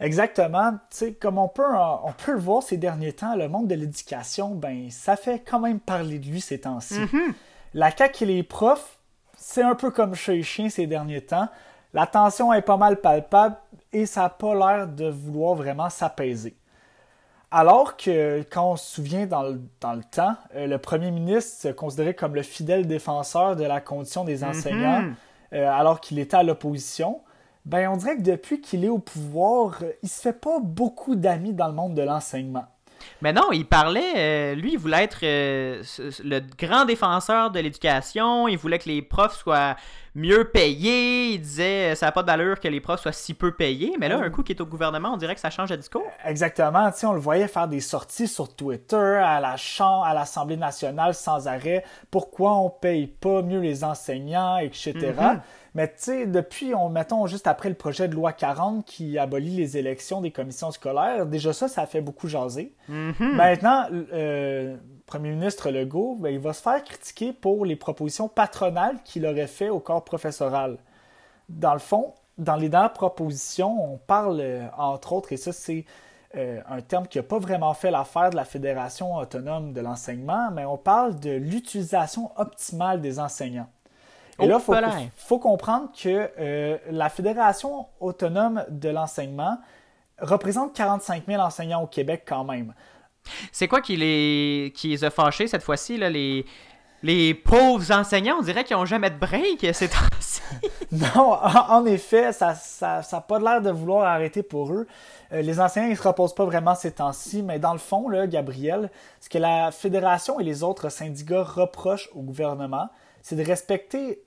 Exactement. 0.00 0.72
Tu 0.72 0.78
sais, 0.90 1.12
comme 1.14 1.38
on 1.38 1.48
peut, 1.48 1.64
on 1.74 2.12
peut 2.12 2.32
le 2.32 2.38
voir 2.38 2.62
ces 2.62 2.76
derniers 2.76 3.12
temps, 3.12 3.36
le 3.36 3.48
monde 3.48 3.68
de 3.68 3.74
l'éducation, 3.74 4.54
ben, 4.54 4.90
ça 4.90 5.16
fait 5.16 5.42
quand 5.44 5.60
même 5.60 5.80
parler 5.80 6.18
de 6.18 6.26
lui 6.26 6.40
ces 6.40 6.60
temps-ci. 6.60 7.00
Mm-hmm. 7.00 7.34
La 7.74 7.94
CAQ 7.94 8.24
et 8.24 8.26
les 8.26 8.42
profs, 8.42 8.98
c'est 9.36 9.62
un 9.62 9.74
peu 9.74 9.90
comme 9.90 10.14
chez 10.14 10.36
les 10.36 10.42
chiens 10.42 10.68
ces 10.68 10.86
derniers 10.86 11.20
temps. 11.20 11.48
La 11.94 12.06
tension 12.06 12.52
est 12.52 12.62
pas 12.62 12.76
mal 12.76 13.00
palpable 13.00 13.56
et 13.92 14.06
ça 14.06 14.22
n'a 14.22 14.28
pas 14.28 14.54
l'air 14.54 14.88
de 14.88 15.08
vouloir 15.08 15.54
vraiment 15.54 15.88
s'apaiser. 15.88 16.56
Alors 17.50 17.96
que, 17.96 18.44
quand 18.50 18.72
on 18.72 18.76
se 18.76 18.96
souvient 18.96 19.26
dans 19.26 19.42
le, 19.42 19.58
temps, 20.10 20.36
euh, 20.54 20.66
le 20.66 20.78
premier 20.78 21.10
ministre 21.10 21.62
se 21.62 21.68
considérait 21.68 22.12
comme 22.12 22.34
le 22.34 22.42
fidèle 22.42 22.86
défenseur 22.86 23.56
de 23.56 23.64
la 23.64 23.80
condition 23.80 24.24
des 24.24 24.38
mhm. 24.38 24.50
enseignants, 24.50 25.04
euh, 25.54 25.70
alors 25.70 26.00
qu'il 26.00 26.18
était 26.18 26.36
à 26.36 26.42
l'opposition, 26.42 27.22
ben 27.64 27.88
on 27.88 27.96
dirait 27.96 28.16
que 28.16 28.22
depuis 28.22 28.60
qu'il 28.60 28.84
est 28.84 28.90
au 28.90 28.98
pouvoir, 28.98 29.82
il 30.02 30.08
se 30.10 30.20
fait 30.20 30.34
pas 30.34 30.58
beaucoup 30.60 31.16
d'amis 31.16 31.54
dans 31.54 31.68
le 31.68 31.74
monde 31.74 31.94
de 31.94 32.02
l'enseignement. 32.02 32.66
Mais 33.22 33.32
non, 33.32 33.50
il 33.52 33.66
parlait, 33.66 34.12
euh, 34.16 34.54
lui, 34.54 34.72
il 34.72 34.78
voulait 34.78 35.04
être 35.04 35.20
euh, 35.22 35.82
le 36.24 36.40
grand 36.58 36.84
défenseur 36.84 37.50
de 37.50 37.60
l'éducation, 37.60 38.48
il 38.48 38.56
voulait 38.58 38.78
que 38.78 38.88
les 38.88 39.02
profs 39.02 39.36
soient 39.36 39.76
mieux 40.18 40.44
payés, 40.44 41.34
il 41.34 41.40
disait 41.40 41.94
ça 41.94 42.06
n'a 42.06 42.12
pas 42.12 42.22
d'allure 42.22 42.58
que 42.58 42.68
les 42.68 42.80
profs 42.80 43.00
soient 43.00 43.12
si 43.12 43.34
peu 43.34 43.52
payés, 43.52 43.94
mais 43.98 44.08
là, 44.08 44.18
un 44.18 44.30
coup 44.30 44.42
qui 44.42 44.52
est 44.52 44.60
au 44.60 44.66
gouvernement, 44.66 45.12
on 45.14 45.16
dirait 45.16 45.34
que 45.34 45.40
ça 45.40 45.50
change 45.50 45.70
de 45.70 45.76
discours. 45.76 46.04
Exactement, 46.24 46.90
on 47.04 47.12
le 47.12 47.20
voyait 47.20 47.48
faire 47.48 47.68
des 47.68 47.80
sorties 47.80 48.28
sur 48.28 48.54
Twitter, 48.54 48.96
à 48.96 49.40
la 49.40 49.56
Chambre, 49.56 50.04
à 50.04 50.14
l'Assemblée 50.14 50.56
nationale 50.56 51.14
sans 51.14 51.46
arrêt, 51.46 51.84
pourquoi 52.10 52.56
on 52.56 52.68
paye 52.68 53.06
pas 53.06 53.42
mieux 53.42 53.60
les 53.60 53.84
enseignants, 53.84 54.58
etc. 54.58 55.14
Mais 55.74 55.86
tu 55.88 55.94
sais, 55.98 56.26
depuis, 56.26 56.74
on, 56.74 56.88
mettons, 56.88 57.26
juste 57.26 57.46
après 57.46 57.68
le 57.68 57.74
projet 57.76 58.08
de 58.08 58.14
loi 58.14 58.32
40 58.32 58.84
qui 58.84 59.18
abolit 59.18 59.54
les 59.54 59.76
élections 59.76 60.20
des 60.20 60.32
commissions 60.32 60.72
scolaires, 60.72 61.26
déjà 61.26 61.52
ça, 61.52 61.68
ça 61.68 61.86
fait 61.86 62.00
beaucoup 62.00 62.26
jaser. 62.26 62.72
Mhm. 62.88 63.14
Maintenant, 63.20 63.86
euh, 64.12 64.76
premier 65.08 65.30
ministre 65.30 65.70
Legault, 65.70 66.16
ben, 66.20 66.32
il 66.32 66.38
va 66.38 66.52
se 66.52 66.62
faire 66.62 66.84
critiquer 66.84 67.32
pour 67.32 67.64
les 67.64 67.74
propositions 67.74 68.28
patronales 68.28 69.02
qu'il 69.04 69.26
aurait 69.26 69.48
fait 69.48 69.70
au 69.70 69.80
corps 69.80 70.04
professoral. 70.04 70.78
Dans 71.48 71.72
le 71.72 71.80
fond, 71.80 72.12
dans 72.36 72.56
les 72.56 72.68
dernières 72.68 72.92
propositions, 72.92 73.92
on 73.92 73.96
parle, 73.96 74.40
euh, 74.40 74.66
entre 74.76 75.14
autres, 75.14 75.32
et 75.32 75.36
ça, 75.36 75.52
c'est 75.52 75.84
euh, 76.36 76.60
un 76.68 76.82
terme 76.82 77.08
qui 77.08 77.18
n'a 77.18 77.24
pas 77.24 77.38
vraiment 77.38 77.72
fait 77.74 77.90
l'affaire 77.90 78.30
de 78.30 78.36
la 78.36 78.44
Fédération 78.44 79.16
autonome 79.16 79.72
de 79.72 79.80
l'enseignement, 79.80 80.50
mais 80.52 80.66
on 80.66 80.76
parle 80.76 81.18
de 81.18 81.30
l'utilisation 81.30 82.30
optimale 82.36 83.00
des 83.00 83.18
enseignants. 83.18 83.68
Et 84.40 84.46
là, 84.46 84.60
il 84.60 85.10
faut, 85.16 85.38
comprendre 85.40 85.90
que 85.90 86.30
euh, 86.38 86.78
la 86.90 87.08
Fédération 87.08 87.86
autonome 87.98 88.64
de 88.68 88.88
l'enseignement 88.88 89.58
représente 90.20 90.74
45 90.74 91.24
000 91.26 91.42
enseignants 91.42 91.82
au 91.82 91.88
Québec 91.88 92.22
quand 92.24 92.44
même. 92.44 92.72
C'est 93.52 93.68
quoi 93.68 93.80
qui 93.80 93.96
les, 93.96 94.72
qui 94.74 94.88
les 94.88 95.04
a 95.04 95.10
fâchés 95.10 95.46
cette 95.46 95.62
fois-ci, 95.62 95.96
les, 95.96 96.44
les 97.02 97.34
pauvres 97.34 97.92
enseignants? 97.92 98.36
On 98.38 98.42
dirait 98.42 98.64
qu'ils 98.64 98.76
n'ont 98.76 98.84
jamais 98.84 99.10
de 99.10 99.18
break 99.18 99.66
ces 99.72 99.88
temps-ci. 99.88 100.40
non, 100.92 101.32
en, 101.32 101.84
effet, 101.86 102.32
ça 102.32 102.56
n'a 102.80 103.02
ça, 103.02 103.20
pas 103.20 103.38
l'air 103.38 103.60
de 103.60 103.70
vouloir 103.70 104.04
arrêter 104.06 104.42
pour 104.42 104.72
eux. 104.72 104.86
Euh, 105.32 105.42
les 105.42 105.60
enseignants 105.60 105.88
ne 105.88 105.94
se 105.94 106.02
reposent 106.02 106.34
pas 106.34 106.44
vraiment 106.44 106.74
ces 106.74 106.92
temps-ci, 106.92 107.42
mais 107.42 107.58
dans 107.58 107.72
le 107.72 107.78
fond, 107.78 108.08
là, 108.08 108.26
Gabriel, 108.26 108.90
ce 109.20 109.28
que 109.28 109.38
la 109.38 109.70
Fédération 109.70 110.40
et 110.40 110.44
les 110.44 110.62
autres 110.62 110.88
syndicats 110.88 111.42
reprochent 111.42 112.08
au 112.14 112.22
gouvernement, 112.22 112.88
c'est 113.22 113.36
de 113.36 113.44
respecter 113.44 114.22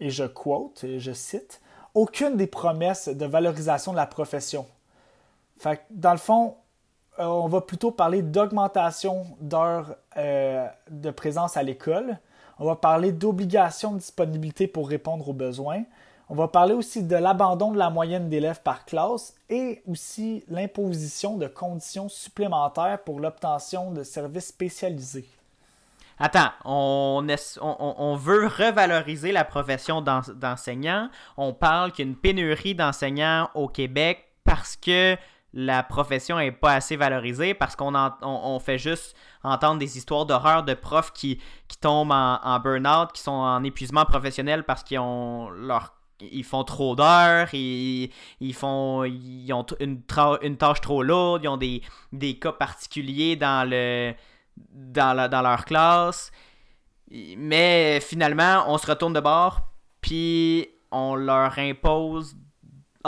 et 0.00 0.10
je 0.10 0.24
quote, 0.24 0.84
et 0.84 1.00
je 1.00 1.12
cite, 1.12 1.60
aucune 1.94 2.36
des 2.36 2.46
promesses 2.46 3.08
de 3.08 3.26
valorisation 3.26 3.92
de 3.92 3.96
la 3.96 4.06
profession. 4.06 4.66
Fait 5.58 5.80
dans 5.90 6.12
le 6.12 6.18
fond, 6.18 6.56
euh, 7.18 7.24
on 7.24 7.48
va 7.48 7.60
plutôt 7.60 7.90
parler 7.90 8.22
d'augmentation 8.22 9.26
d'heures 9.40 9.96
euh, 10.16 10.66
de 10.90 11.10
présence 11.10 11.56
à 11.56 11.62
l'école. 11.62 12.18
On 12.58 12.64
va 12.64 12.76
parler 12.76 13.12
d'obligation 13.12 13.92
de 13.92 13.98
disponibilité 13.98 14.66
pour 14.66 14.88
répondre 14.88 15.28
aux 15.28 15.34
besoins. 15.34 15.82
On 16.30 16.34
va 16.34 16.48
parler 16.48 16.74
aussi 16.74 17.02
de 17.02 17.16
l'abandon 17.16 17.72
de 17.72 17.78
la 17.78 17.88
moyenne 17.88 18.28
d'élèves 18.28 18.60
par 18.62 18.84
classe 18.84 19.34
et 19.48 19.82
aussi 19.88 20.44
l'imposition 20.48 21.38
de 21.38 21.46
conditions 21.46 22.08
supplémentaires 22.08 22.98
pour 23.02 23.18
l'obtention 23.18 23.92
de 23.92 24.02
services 24.02 24.48
spécialisés. 24.48 25.28
Attends, 26.18 26.50
on, 26.64 27.24
on, 27.60 28.16
veut 28.16 28.46
revaloriser 28.46 29.30
la 29.30 29.44
profession 29.44 30.02
d'enseignant. 30.02 31.10
On 31.36 31.52
parle 31.54 31.92
qu'il 31.92 32.16
pénurie 32.16 32.74
d'enseignants 32.74 33.48
au 33.54 33.68
Québec 33.68 34.24
parce 34.44 34.76
que 34.76 35.16
la 35.52 35.82
profession 35.82 36.38
est 36.38 36.52
pas 36.52 36.74
assez 36.74 36.96
valorisée 36.96 37.54
parce 37.54 37.74
qu'on 37.74 37.94
on, 38.22 38.60
fait 38.60 38.78
juste 38.78 39.16
entendre 39.42 39.78
des 39.78 39.96
histoires 39.96 40.26
d'horreur 40.26 40.62
de 40.62 40.74
profs 40.74 41.12
qui, 41.12 41.40
tombent 41.80 42.12
en, 42.12 42.38
en 42.42 42.60
burn-out, 42.60 43.12
qui 43.12 43.22
sont 43.22 43.30
en 43.30 43.64
épuisement 43.64 44.04
professionnel 44.04 44.64
parce 44.64 44.82
qu'ils 44.82 44.98
ont 44.98 45.48
leur 45.50 45.94
ils 46.20 46.44
font 46.44 46.64
trop 46.64 46.96
d'heures, 46.96 47.52
ils, 47.54 48.10
ils, 48.40 48.54
font 48.54 49.04
ils 49.04 49.52
ont 49.52 49.64
une, 49.80 50.02
tâche 50.02 50.80
trop 50.80 51.02
lourde, 51.02 51.44
ils 51.44 51.48
ont 51.48 51.56
des, 51.56 52.38
cas 52.38 52.52
particuliers 52.52 53.36
dans 53.36 53.68
dans 54.72 55.42
leur 55.42 55.64
classe. 55.64 56.30
Mais 57.10 58.00
finalement, 58.00 58.64
on 58.66 58.78
se 58.78 58.86
retourne 58.86 59.12
de 59.12 59.20
bord, 59.20 59.60
puis 60.00 60.68
on 60.90 61.14
leur 61.14 61.58
impose 61.58 62.36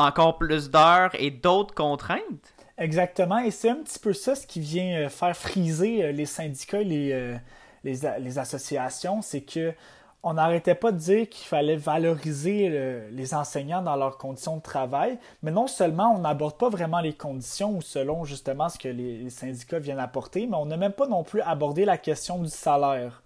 encore 0.00 0.38
plus 0.38 0.70
d'heures 0.70 1.10
et 1.18 1.30
d'autres 1.30 1.74
contraintes? 1.74 2.52
Exactement, 2.80 3.38
et 3.38 3.50
c'est 3.50 3.68
un 3.68 3.76
petit 3.76 3.98
peu 3.98 4.14
ça 4.14 4.34
ce 4.34 4.46
qui 4.46 4.58
vient 4.58 5.04
euh, 5.04 5.08
faire 5.10 5.36
friser 5.36 6.02
euh, 6.02 6.12
les 6.12 6.24
syndicats, 6.24 6.82
les, 6.82 7.12
euh, 7.12 7.36
les, 7.84 7.98
les 8.18 8.38
associations, 8.38 9.20
c'est 9.20 9.42
que 9.42 9.74
on 10.22 10.34
n'arrêtait 10.34 10.74
pas 10.74 10.90
de 10.90 10.98
dire 10.98 11.28
qu'il 11.28 11.46
fallait 11.46 11.76
valoriser 11.76 12.68
les 13.10 13.32
enseignants 13.32 13.80
dans 13.80 13.96
leurs 13.96 14.18
conditions 14.18 14.58
de 14.58 14.60
travail, 14.60 15.18
mais 15.42 15.50
non 15.50 15.66
seulement 15.66 16.14
on 16.14 16.18
n'aborde 16.18 16.58
pas 16.58 16.68
vraiment 16.68 17.00
les 17.00 17.14
conditions 17.14 17.78
ou 17.78 17.80
selon 17.80 18.26
justement 18.26 18.68
ce 18.68 18.78
que 18.78 18.88
les, 18.88 19.30
syndicats 19.30 19.78
viennent 19.78 19.98
apporter, 19.98 20.46
mais 20.46 20.58
on 20.58 20.66
n'a 20.66 20.76
même 20.76 20.92
pas 20.92 21.06
non 21.06 21.24
plus 21.24 21.40
abordé 21.40 21.86
la 21.86 21.96
question 21.96 22.38
du 22.38 22.50
salaire. 22.50 23.22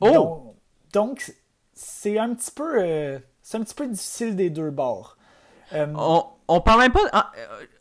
Oh! 0.00 0.56
Donc, 0.92 1.32
c'est 1.72 2.18
un 2.18 2.34
petit 2.34 2.50
peu 2.50 3.20
c'est 3.40 3.58
un 3.58 3.62
petit 3.62 3.74
peu 3.74 3.86
difficile 3.86 4.34
des 4.34 4.50
deux 4.50 4.70
bords. 4.70 5.16
Euh, 5.74 5.86
on, 6.48 6.60
parle 6.60 6.80
même 6.80 6.92
pas. 6.92 7.00
Ah, 7.12 7.30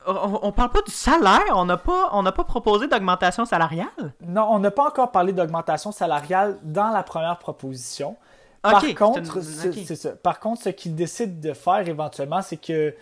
euh, 0.08 0.38
on, 0.42 0.52
parle 0.52 0.72
pas 0.72 0.82
du 0.82 0.92
salaire. 0.92 1.54
On 1.56 1.66
n'a 1.66 1.78
pas, 1.78 2.10
on 2.14 2.24
pas 2.24 2.44
proposé 2.44 2.88
d'augmentation 2.88 3.46
salariale. 3.46 4.14
Non, 4.26 4.48
on 4.50 4.60
n'a 4.60 4.72
pas 4.72 4.88
encore 4.88 5.12
parlé 5.12 5.34
d'augmentation 5.34 5.92
salariale 5.92 6.58
dans 6.64 6.90
la 6.90 7.04
première 7.04 7.38
proposition. 7.38 8.16
Par 8.62 8.82
contre, 8.96 10.16
Par 10.22 10.40
contre, 10.40 10.64
ce 10.64 10.70
qu'ils 10.70 10.96
décident 10.96 11.40
de 11.42 11.54
faire 11.54 11.88
éventuellement, 11.88 12.42
c'est 12.42 12.58
que 12.58 12.96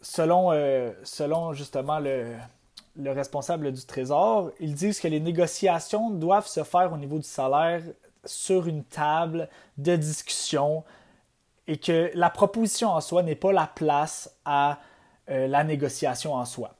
selon, 0.00 0.52
euh, 0.52 0.92
selon 1.02 1.52
justement 1.52 1.98
le, 1.98 2.26
le 2.96 3.10
responsable 3.10 3.72
du 3.72 3.84
Trésor, 3.84 4.50
ils 4.60 4.74
disent 4.74 5.00
que 5.00 5.08
les 5.08 5.20
négociations 5.20 6.10
doivent 6.10 6.46
se 6.46 6.62
faire 6.62 6.92
au 6.92 6.96
niveau 6.96 7.16
du 7.16 7.26
salaire 7.26 7.82
sur 8.24 8.66
une 8.66 8.84
table 8.84 9.48
de 9.78 9.96
discussion 9.96 10.84
et 11.68 11.76
que 11.76 12.10
la 12.14 12.30
proposition 12.30 12.88
en 12.88 13.00
soi 13.00 13.22
n'est 13.22 13.36
pas 13.36 13.52
la 13.52 13.66
place 13.72 14.34
à 14.44 14.78
euh, 15.30 15.46
la 15.46 15.62
négociation 15.62 16.34
en 16.34 16.46
soi. 16.46 16.74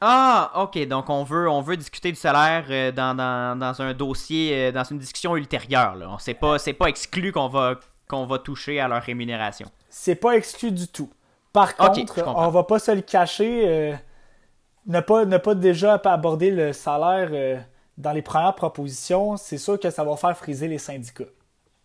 Ah, 0.00 0.52
ok. 0.54 0.86
Donc 0.86 1.10
on 1.10 1.24
veut, 1.24 1.50
on 1.50 1.60
veut 1.60 1.76
discuter 1.76 2.12
du 2.12 2.18
salaire 2.18 2.64
euh, 2.70 2.92
dans, 2.92 3.16
dans, 3.16 3.82
un 3.82 3.92
dossier, 3.92 4.68
euh, 4.68 4.72
dans 4.72 4.84
une 4.84 4.98
discussion 4.98 5.36
ultérieure. 5.36 5.96
Là. 5.96 6.16
C'est 6.20 6.34
pas, 6.34 6.60
c'est 6.60 6.72
pas 6.72 6.86
exclu 6.86 7.32
qu'on 7.32 7.48
va, 7.48 7.74
qu'on 8.08 8.26
va 8.26 8.38
toucher 8.38 8.78
à 8.78 8.86
leur 8.86 9.02
rémunération. 9.02 9.66
C'est 9.90 10.14
pas 10.14 10.36
exclu 10.36 10.70
du 10.70 10.86
tout. 10.86 11.10
Par 11.52 11.74
contre, 11.74 12.22
on 12.24 12.48
va 12.48 12.62
pas 12.62 12.78
se 12.78 12.92
le 12.92 13.00
cacher. 13.00 13.98
ne, 14.86 15.00
pas, 15.00 15.24
ne 15.24 15.38
pas 15.38 15.56
déjà 15.56 15.94
aborder 16.04 16.52
le 16.52 16.72
salaire 16.72 17.64
dans 17.96 18.12
les 18.12 18.22
premières 18.22 18.54
propositions, 18.54 19.36
c'est 19.36 19.58
sûr 19.58 19.80
que 19.80 19.90
ça 19.90 20.04
va 20.04 20.16
faire 20.16 20.36
friser 20.36 20.68
les 20.68 20.78
syndicats. 20.78 21.24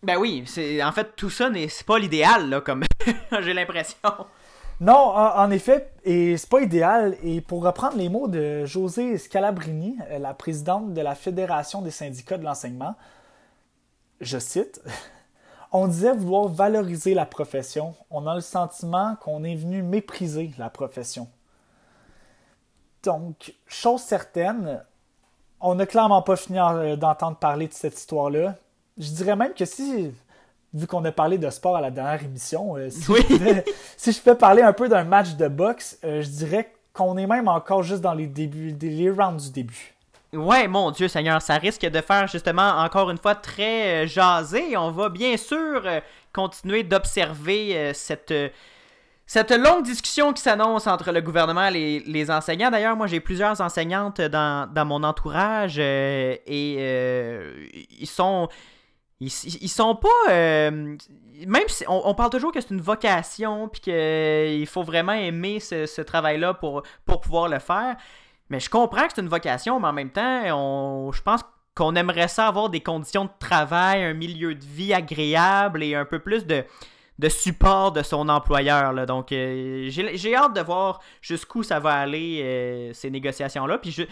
Ben 0.04 0.18
oui, 0.18 0.44
en 0.84 0.92
fait 0.92 1.16
tout 1.16 1.30
ça 1.30 1.48
n'est 1.48 1.68
pas 1.86 1.98
l'idéal 1.98 2.50
là 2.50 2.60
comme 2.60 2.84
j'ai 3.40 3.54
l'impression. 3.54 3.98
Non, 4.80 5.14
en, 5.14 5.50
effet, 5.50 5.92
et 6.04 6.36
c'est 6.36 6.48
pas 6.48 6.60
idéal. 6.60 7.16
Et 7.22 7.40
pour 7.40 7.62
reprendre 7.62 7.96
les 7.96 8.08
mots 8.08 8.26
de 8.26 8.64
José 8.64 9.16
Scalabrini, 9.18 9.96
euh, 10.10 10.18
la 10.18 10.34
présidente 10.34 10.92
de 10.92 11.00
la 11.00 11.14
Fédération 11.14 11.80
des 11.80 11.92
syndicats 11.92 12.38
de 12.38 12.44
l'enseignement, 12.44 12.96
je 14.20 14.38
cite 14.38 14.82
On 15.72 15.86
disait 15.86 16.12
vouloir 16.12 16.48
valoriser 16.48 17.14
la 17.14 17.24
profession. 17.24 17.94
On 18.10 18.26
a 18.26 18.34
le 18.34 18.40
sentiment 18.40 19.16
qu'on 19.22 19.44
est 19.44 19.54
venu 19.54 19.82
mépriser 19.82 20.50
la 20.58 20.70
profession. 20.70 21.28
Donc, 23.04 23.54
chose 23.66 24.00
certaine, 24.00 24.84
on 25.60 25.76
n'a 25.76 25.86
clairement 25.86 26.22
pas 26.22 26.36
fini 26.36 26.58
euh, 26.58 26.96
d'entendre 26.96 27.36
parler 27.36 27.68
de 27.68 27.74
cette 27.74 27.96
histoire-là 27.96 28.56
je 28.98 29.10
dirais 29.10 29.36
même 29.36 29.54
que 29.54 29.64
si, 29.64 30.12
vu 30.72 30.86
qu'on 30.86 31.04
a 31.04 31.12
parlé 31.12 31.38
de 31.38 31.48
sport 31.50 31.76
à 31.76 31.80
la 31.80 31.90
dernière 31.90 32.22
émission, 32.22 32.76
euh, 32.76 32.90
si, 32.90 34.12
je 34.12 34.20
peux 34.20 34.34
parler 34.38 34.62
un 34.62 34.72
peu 34.72 34.88
d'un 34.88 35.04
match 35.04 35.34
de 35.34 35.48
boxe, 35.48 35.98
euh, 36.04 36.22
je 36.22 36.28
dirais 36.28 36.72
qu'on 36.92 37.16
est 37.16 37.26
même 37.26 37.48
encore 37.48 37.82
juste 37.82 38.00
dans 38.00 38.14
les 38.14 38.26
débuts, 38.26 38.76
les 38.80 39.10
rounds 39.10 39.44
du 39.44 39.50
début. 39.50 39.94
Ouais, 40.32 40.66
mon 40.66 40.90
Dieu 40.90 41.06
Seigneur, 41.06 41.40
ça 41.40 41.58
risque 41.58 41.82
de 41.82 42.00
faire 42.00 42.26
justement 42.26 42.78
encore 42.78 43.10
une 43.10 43.18
fois 43.18 43.36
très 43.36 44.04
euh, 44.04 44.06
jasé. 44.06 44.76
On 44.76 44.90
va 44.90 45.08
bien 45.08 45.36
sûr 45.36 45.82
continuer 46.32 46.82
d'observer 46.82 47.92
cette 47.94 48.34
cette 49.26 49.52
longue 49.52 49.84
discussion 49.84 50.34
qui 50.34 50.42
s'annonce 50.42 50.86
entre 50.86 51.10
le 51.10 51.22
gouvernement 51.22 51.68
et 51.68 52.00
les, 52.00 52.30
enseignants. 52.30 52.70
D'ailleurs, 52.70 52.94
moi, 52.94 53.06
j'ai 53.06 53.20
plusieurs 53.20 53.58
enseignantes 53.62 54.20
dans, 54.20 54.68
mon 54.84 55.02
entourage 55.02 55.78
et 55.78 56.42
ils 57.98 58.06
sont 58.06 58.50
ils, 59.20 59.28
ils 59.60 59.68
sont 59.68 59.96
pas. 59.96 60.08
Euh, 60.30 60.96
même 61.46 61.68
si 61.68 61.84
on, 61.88 62.14
parle 62.14 62.30
toujours 62.30 62.52
que 62.52 62.60
c'est 62.60 62.70
une 62.70 62.80
vocation, 62.80 63.68
puis 63.68 63.80
qu'il 63.80 64.66
faut 64.66 64.82
vraiment 64.82 65.12
aimer 65.12 65.60
ce, 65.60 66.00
travail-là 66.00 66.54
pour, 66.54 66.82
pour 67.04 67.20
pouvoir 67.20 67.48
le 67.48 67.58
faire. 67.58 67.96
Mais 68.50 68.60
je 68.60 68.70
comprends 68.70 69.06
que 69.06 69.14
c'est 69.14 69.22
une 69.22 69.28
vocation, 69.28 69.80
mais 69.80 69.88
en 69.88 69.92
même 69.92 70.10
temps, 70.10 71.10
je 71.12 71.22
pense 71.22 71.40
qu'on 71.74 71.96
aimerait 71.96 72.28
ça 72.28 72.46
avoir 72.46 72.68
des 72.70 72.80
conditions 72.80 73.24
de 73.24 73.30
travail, 73.38 74.04
un 74.04 74.14
milieu 74.14 74.54
de 74.54 74.64
vie 74.64 74.94
agréable 74.94 75.82
et 75.82 75.94
un 75.94 76.04
peu 76.04 76.20
plus 76.20 76.46
de, 76.46 76.64
de 77.18 77.28
support 77.28 77.92
de 77.92 78.02
son 78.02 78.28
employeur. 78.28 79.06
Donc, 79.06 79.32
euh, 79.32 79.88
j'ai 79.88 80.34
hâte 80.34 80.54
de 80.54 80.60
voir 80.60 81.00
jusqu'où 81.20 81.62
ça 81.62 81.80
va 81.80 81.94
aller, 81.94 82.40
euh, 82.42 82.92
ces 82.92 83.10
négociations-là. 83.10 83.78
Puis 83.78 83.94
euh, 83.98 84.06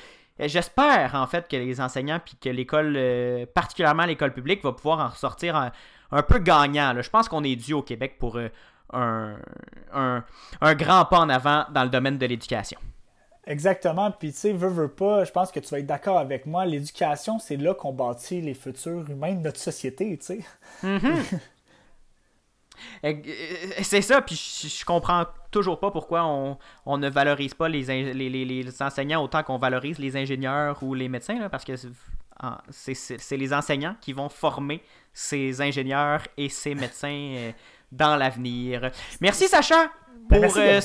j'espère 0.48 1.14
en 1.14 1.26
fait 1.26 1.48
que 1.48 1.57
les 1.57 1.81
enseignants 1.81 2.20
puis 2.24 2.37
que 2.40 2.48
l'école, 2.48 2.94
euh, 2.96 3.46
particulièrement 3.52 4.05
l'école 4.05 4.33
publique, 4.33 4.62
va 4.62 4.72
pouvoir 4.72 5.00
en 5.00 5.09
ressortir 5.09 5.57
un, 5.57 6.22
peu 6.22 6.38
gagnant. 6.38 6.94
Je 7.00 7.11
pense 7.11 7.28
qu'on 7.28 7.44
est 7.44 7.57
dû 7.57 7.72
au 7.72 7.83
Québec 7.83 8.16
pour 8.18 8.37
euh, 8.37 8.48
un, 8.92 9.37
un, 10.61 10.74
grand 10.74 11.05
pas 11.07 11.18
en 11.18 11.28
avant 11.28 11.64
dans 11.72 11.85
le 11.85 11.90
domaine 11.90 12.18
de 12.18 12.26
l'éducation. 12.26 12.78
Exactement. 13.46 14.11
Puis 14.12 14.33
tu 14.33 14.38
sais, 14.38 14.52
veux, 14.52 14.68
veux 14.68 14.88
pas, 14.88 15.24
je 15.24 15.33
pense 15.33 15.50
que 15.50 15.59
tu 15.61 15.68
vas 15.68 15.81
être 15.81 15.87
d'accord 15.87 16.18
avec 16.18 16.46
moi. 16.46 16.64
L'éducation, 16.64 17.38
c'est 17.38 17.57
là 17.57 17.74
qu'on 17.74 17.92
bâtit 17.92 18.40
les 18.40 18.55
futurs 18.55 19.09
humains 19.11 19.35
de 19.35 19.40
notre 19.40 19.59
société, 19.59 20.16
tu 20.18 20.26
sais. 20.26 20.40
Mm-hmm. 20.85 21.38
C'est 23.83 24.03
ça, 24.03 24.23
puis 24.23 24.37
je, 24.37 24.85
comprends 24.85 25.25
toujours 25.51 25.81
pas 25.81 25.90
pourquoi 25.90 26.25
on, 26.25 26.99
ne 26.99 27.09
valorise 27.09 27.55
pas 27.55 27.68
les, 27.68 27.85
les, 28.14 28.83
enseignants 28.83 29.23
autant 29.23 29.42
qu'on 29.42 29.59
valorise 29.59 29.99
les 29.99 30.16
ingénieurs 30.16 30.83
ou 30.83 30.95
les 30.95 31.09
médecins, 31.09 31.49
parce 31.49 31.64
que 31.64 31.75
c'est 32.71 33.37
les 33.37 33.53
enseignants 33.53 33.97
qui 34.01 34.12
vont 34.12 34.29
former 34.29 34.83
ces 35.12 35.61
ingénieurs 35.61 36.23
et 36.37 36.49
ces 36.49 36.75
médecins 36.75 37.35
euh, 37.37 37.53
dans 37.90 38.16
l'avenir. 38.16 38.90
Merci 39.21 39.47
Sacha 39.49 39.90
ben, 40.29 40.40
pour 40.40 40.57
euh, 40.57 40.81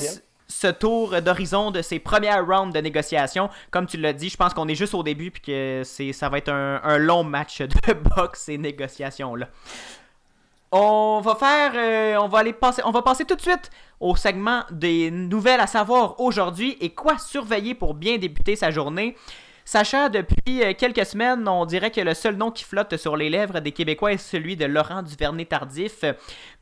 ce 0.46 0.66
tour 0.68 1.20
d'horizon 1.22 1.70
de 1.70 1.82
ces 1.82 1.98
premières 1.98 2.46
rounds 2.46 2.74
de 2.74 2.80
négociations. 2.80 3.48
Comme 3.70 3.86
tu 3.86 3.96
l'as 3.96 4.12
dit, 4.12 4.28
je 4.28 4.36
pense 4.36 4.54
qu'on 4.54 4.68
est 4.68 4.74
juste 4.74 4.94
au 4.94 5.02
début 5.02 5.30
puis 5.30 5.42
que 5.42 5.82
ça 5.84 6.28
va 6.28 6.38
être 6.38 6.50
un, 6.50 6.80
un 6.82 6.98
long 6.98 7.24
match 7.24 7.60
de 7.62 7.92
boxe 8.16 8.42
ces 8.42 8.58
négociations-là. 8.58 9.48
On 10.70 11.20
va 11.22 11.34
faire, 11.34 11.72
euh, 11.74 12.16
on 12.22 12.28
va 12.28 12.40
aller 12.40 12.52
passer, 12.52 12.82
on 12.84 12.90
va 12.90 13.00
passer 13.00 13.24
tout 13.24 13.36
de 13.36 13.40
suite 13.40 13.70
au 14.00 14.14
segment 14.16 14.64
des 14.70 15.10
nouvelles 15.10 15.60
à 15.60 15.66
savoir 15.66 16.20
aujourd'hui 16.20 16.76
et 16.80 16.90
quoi 16.90 17.16
surveiller 17.18 17.74
pour 17.74 17.94
bien 17.94 18.18
débuter 18.18 18.54
sa 18.54 18.70
journée. 18.70 19.16
Sacha, 19.70 20.08
depuis 20.08 20.62
euh, 20.62 20.72
quelques 20.72 21.04
semaines, 21.04 21.46
on 21.46 21.66
dirait 21.66 21.90
que 21.90 22.00
le 22.00 22.14
seul 22.14 22.36
nom 22.36 22.50
qui 22.50 22.64
flotte 22.64 22.96
sur 22.96 23.18
les 23.18 23.28
lèvres 23.28 23.60
des 23.60 23.72
Québécois 23.72 24.14
est 24.14 24.16
celui 24.16 24.56
de 24.56 24.64
Laurent 24.64 25.02
Duvernay-Tardif. 25.02 26.06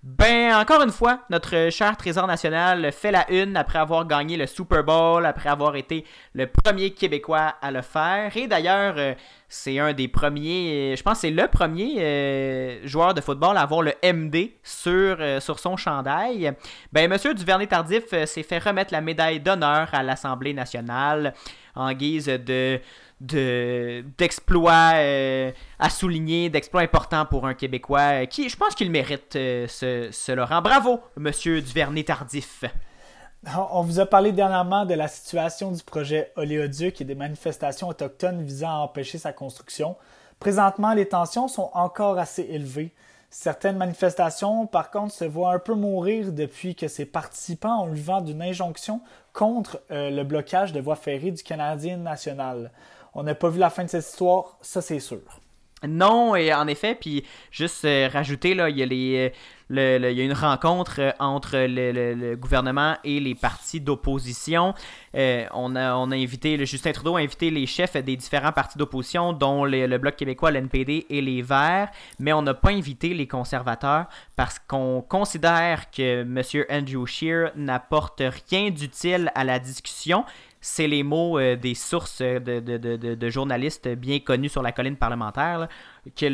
Ben, 0.02 0.52
encore 0.56 0.82
une 0.82 0.90
fois, 0.90 1.20
notre 1.30 1.70
cher 1.70 1.96
Trésor 1.96 2.26
national 2.26 2.90
fait 2.90 3.12
la 3.12 3.30
une 3.30 3.56
après 3.56 3.78
avoir 3.78 4.08
gagné 4.08 4.36
le 4.36 4.48
Super 4.48 4.82
Bowl, 4.82 5.24
après 5.24 5.48
avoir 5.48 5.76
été 5.76 6.04
le 6.34 6.48
premier 6.48 6.90
Québécois 6.90 7.54
à 7.62 7.70
le 7.70 7.82
faire. 7.82 8.36
Et 8.36 8.48
d'ailleurs, 8.48 8.94
euh, 8.96 9.14
c'est 9.48 9.78
un 9.78 9.92
des 9.92 10.08
premiers, 10.08 10.96
je 10.96 11.02
pense 11.04 11.18
que 11.18 11.20
c'est 11.20 11.30
le 11.30 11.46
premier 11.46 11.98
euh, 12.00 12.84
joueur 12.88 13.14
de 13.14 13.20
football 13.20 13.56
à 13.56 13.60
avoir 13.60 13.82
le 13.82 13.92
MD 14.02 14.50
sur, 14.64 15.16
sur 15.40 15.60
son 15.60 15.76
chandail. 15.76 16.52
Ben, 16.92 17.08
Monsieur 17.08 17.34
Duvernay-Tardif 17.34 18.24
s'est 18.24 18.42
fait 18.42 18.58
remettre 18.58 18.92
la 18.92 19.00
médaille 19.00 19.38
d'honneur 19.38 19.90
à 19.92 20.02
l'Assemblée 20.02 20.54
nationale 20.54 21.34
en 21.76 21.92
guise 21.92 22.26
de 22.26 22.80
d'exploits 23.20 24.92
euh, 24.96 25.50
à 25.78 25.88
souligner, 25.88 26.50
d'exploits 26.50 26.82
importants 26.82 27.24
pour 27.24 27.46
un 27.46 27.54
Québécois 27.54 28.22
euh, 28.22 28.26
qui, 28.26 28.48
je 28.48 28.56
pense 28.56 28.74
qu'il 28.74 28.90
mérite 28.90 29.36
euh, 29.36 29.66
ce, 29.68 30.32
Laurent. 30.32 30.60
Bravo, 30.60 31.00
monsieur 31.16 31.62
Duvernay 31.62 32.04
Tardif. 32.04 32.64
On 33.70 33.82
vous 33.82 34.00
a 34.00 34.06
parlé 34.06 34.32
dernièrement 34.32 34.84
de 34.84 34.94
la 34.94 35.08
situation 35.08 35.70
du 35.70 35.82
projet 35.82 36.32
Oléoduc 36.36 37.00
et 37.00 37.04
des 37.04 37.14
manifestations 37.14 37.88
autochtones 37.88 38.42
visant 38.42 38.70
à 38.70 38.78
empêcher 38.78 39.18
sa 39.18 39.32
construction. 39.32 39.96
Présentement, 40.40 40.92
les 40.92 41.06
tensions 41.06 41.48
sont 41.48 41.70
encore 41.72 42.18
assez 42.18 42.42
élevées. 42.42 42.92
Certaines 43.38 43.76
manifestations, 43.76 44.66
par 44.66 44.90
contre, 44.90 45.12
se 45.12 45.26
voient 45.26 45.52
un 45.52 45.58
peu 45.58 45.74
mourir 45.74 46.32
depuis 46.32 46.74
que 46.74 46.88
ses 46.88 47.04
participants 47.04 47.84
ont 47.84 47.92
eu 47.92 48.00
vent 48.00 48.22
d'une 48.22 48.40
injonction 48.40 49.02
contre 49.34 49.82
euh, 49.90 50.08
le 50.08 50.24
blocage 50.24 50.72
de 50.72 50.80
voies 50.80 50.96
ferrées 50.96 51.32
du 51.32 51.42
Canadien 51.42 51.98
national. 51.98 52.72
On 53.12 53.24
n'a 53.24 53.34
pas 53.34 53.50
vu 53.50 53.58
la 53.58 53.68
fin 53.68 53.84
de 53.84 53.90
cette 53.90 54.06
histoire, 54.06 54.56
ça 54.62 54.80
c'est 54.80 55.00
sûr. 55.00 55.20
Non, 55.86 56.34
et 56.34 56.54
en 56.54 56.66
effet, 56.68 56.94
puis 56.94 57.22
juste 57.50 57.84
euh, 57.84 58.08
rajouter, 58.10 58.54
là, 58.54 58.70
il 58.70 58.78
y 58.78 58.82
a 58.82 59.30
a 59.78 60.22
une 60.22 60.32
rencontre 60.32 61.00
euh, 61.00 61.12
entre 61.18 61.58
le, 61.68 62.34
gouvernement 62.34 62.96
et 63.04 63.20
les 63.20 63.34
partis 63.34 63.80
d'opposition. 63.80 64.74
Euh, 65.14 65.44
on, 65.52 65.76
a, 65.76 65.94
on 65.96 66.10
a 66.12 66.16
invité, 66.16 66.64
Justin 66.64 66.92
Trudeau 66.92 67.16
a 67.16 67.20
invité 67.20 67.50
les 67.50 67.66
chefs 67.66 67.94
des 67.94 68.16
différents 68.16 68.52
partis 68.52 68.78
d'opposition, 68.78 69.34
dont 69.34 69.66
le 69.66 69.98
Bloc 69.98 70.16
québécois, 70.16 70.50
l'NPD 70.50 71.06
et 71.10 71.20
les 71.20 71.42
Verts, 71.42 71.90
mais 72.18 72.32
on 72.32 72.40
n'a 72.40 72.54
pas 72.54 72.70
invité 72.70 73.12
les 73.12 73.28
conservateurs 73.28 74.06
parce 74.34 74.58
qu'on 74.58 75.04
considère 75.06 75.90
que 75.90 76.22
M. 76.22 76.42
Andrew 76.70 77.04
Scheer 77.04 77.50
n'apporte 77.54 78.22
rien 78.48 78.70
d'utile 78.70 79.30
à 79.34 79.44
la 79.44 79.58
discussion 79.58 80.24
c'est 80.66 80.88
les 80.88 81.04
mots 81.04 81.38
euh, 81.38 81.54
des 81.54 81.76
sources 81.76 82.20
de, 82.20 82.58
de, 82.58 83.30
journalistes 83.30 83.86
bien 83.86 84.18
connus 84.18 84.48
sur 84.48 84.62
la 84.62 84.72
colline 84.72 84.96
parlementaire, 84.96 85.68
que, 86.16 86.26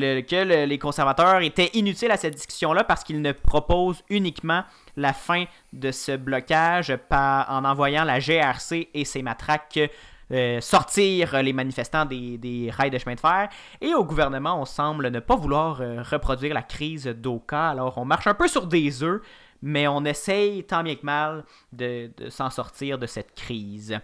les 0.65 0.79
conservateurs 0.79 1.43
étaient 1.43 1.71
inutiles 1.75 2.11
à 2.11 2.17
cette 2.17 2.35
discussion-là 2.35 2.85
parce 2.85 3.05
qu'ils 3.05 3.21
ne 3.21 3.33
proposent 3.33 4.03
uniquement 4.09 4.65
la 4.97 5.13
fin 5.13 5.45
de 5.75 5.91
ce 5.91 6.17
blocage 6.17 6.97
en 7.11 7.65
envoyant 7.67 8.05
la 8.05 8.21
GRC 8.21 8.89
et 8.95 9.05
ses 9.05 9.23
matraques 9.23 9.79
euh, 10.33 10.63
sortir 10.63 11.43
les 11.43 11.53
manifestants 11.53 12.07
des, 12.07 12.71
rails 12.75 12.91
de 12.91 12.97
chemin 12.97 13.17
de 13.17 13.21
fer. 13.21 13.51
Et 13.83 13.93
au 13.93 14.03
gouvernement, 14.03 14.59
on 14.59 14.65
semble 14.65 15.11
ne 15.11 15.21
pas 15.21 15.37
vouloir 15.37 15.83
euh, 15.83 16.03
reproduire 16.03 16.55
la 16.55 16.63
crise 16.63 17.05
d'Oka. 17.05 17.69
Alors 17.69 17.99
on 17.99 18.07
marche 18.07 18.27
un 18.27 18.35
peu 18.35 18.49
sur 18.49 18.67
des 18.67 19.03
œufs 19.03 19.21
mais 19.63 19.87
on 19.89 20.05
essaye 20.05 20.65
tant 20.65 20.83
bien 20.83 20.97
que 20.97 21.07
mal 21.07 21.45
de, 21.73 22.11
s'en 22.29 22.51
sortir 22.51 22.99
de 22.99 23.07
cette 23.07 23.35
crise. 23.35 23.99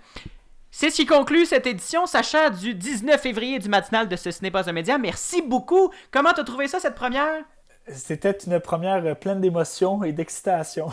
C'est 0.71 0.91
ce 0.91 0.97
qui 0.97 1.07
conclut 1.07 1.47
cette 1.47 1.67
édition, 1.67 2.07
Sacha, 2.07 2.51
du 2.51 2.75
19 2.75 3.21
février 3.21 3.59
du 3.59 3.69
matinal 3.69 4.09
de 4.09 4.17
Ce, 4.17 4.31
ce 4.31 4.43
n'est 4.43 4.51
pas 4.51 4.69
un 4.69 4.73
média. 4.73 4.99
Merci 4.99 5.43
beaucoup. 5.43 5.91
Comment 6.11 6.33
t'as 6.35 6.45
trouvé 6.45 6.69
ça, 6.69 6.79
cette 6.79 6.95
première? 6.95 7.43
C'était 7.89 8.37
une 8.47 8.61
première 8.61 9.19
pleine 9.19 9.41
d'émotions 9.41 10.05
et 10.05 10.13
d'excitation. 10.13 10.89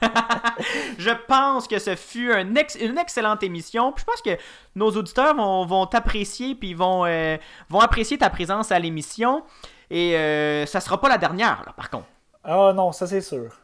je 0.98 1.10
pense 1.26 1.66
que 1.66 1.78
ce 1.78 1.96
fut 1.96 2.32
une 2.32 2.98
excellente 2.98 3.42
émission. 3.42 3.92
je 3.96 4.04
pense 4.04 4.22
que 4.22 4.38
nos 4.76 4.90
auditeurs 4.90 5.34
vont, 5.34 5.86
t'apprécier 5.86 6.54
puis 6.54 6.74
vont, 6.74 7.04
euh, 7.04 7.36
vont 7.68 7.80
apprécier 7.80 8.18
ta 8.18 8.30
présence 8.30 8.70
à 8.70 8.78
l'émission. 8.78 9.42
Et 9.90 10.16
euh, 10.16 10.66
ça 10.66 10.80
sera 10.80 11.00
pas 11.00 11.08
la 11.08 11.18
dernière, 11.18 11.62
là, 11.66 11.72
par 11.76 11.90
contre. 11.90 12.06
Ah 12.44 12.72
non, 12.74 12.92
ça 12.92 13.06
c'est 13.06 13.20
sûr. 13.20 13.56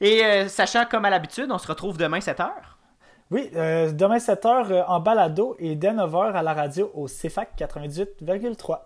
Et 0.00 0.24
euh, 0.24 0.48
sachant 0.48 0.84
comme 0.84 1.04
à 1.04 1.10
l'habitude, 1.10 1.50
on 1.50 1.58
se 1.58 1.66
retrouve 1.66 1.96
demain 1.96 2.18
7h. 2.18 2.48
Oui, 3.30 3.50
euh, 3.56 3.92
demain 3.92 4.18
7h 4.18 4.70
euh, 4.70 4.82
en 4.86 5.00
balado 5.00 5.56
et 5.58 5.74
dès 5.74 5.92
9h 5.92 6.32
à 6.32 6.42
la 6.42 6.54
radio 6.54 6.90
au 6.94 7.06
CFAC 7.06 7.56
98,3. 7.58 8.78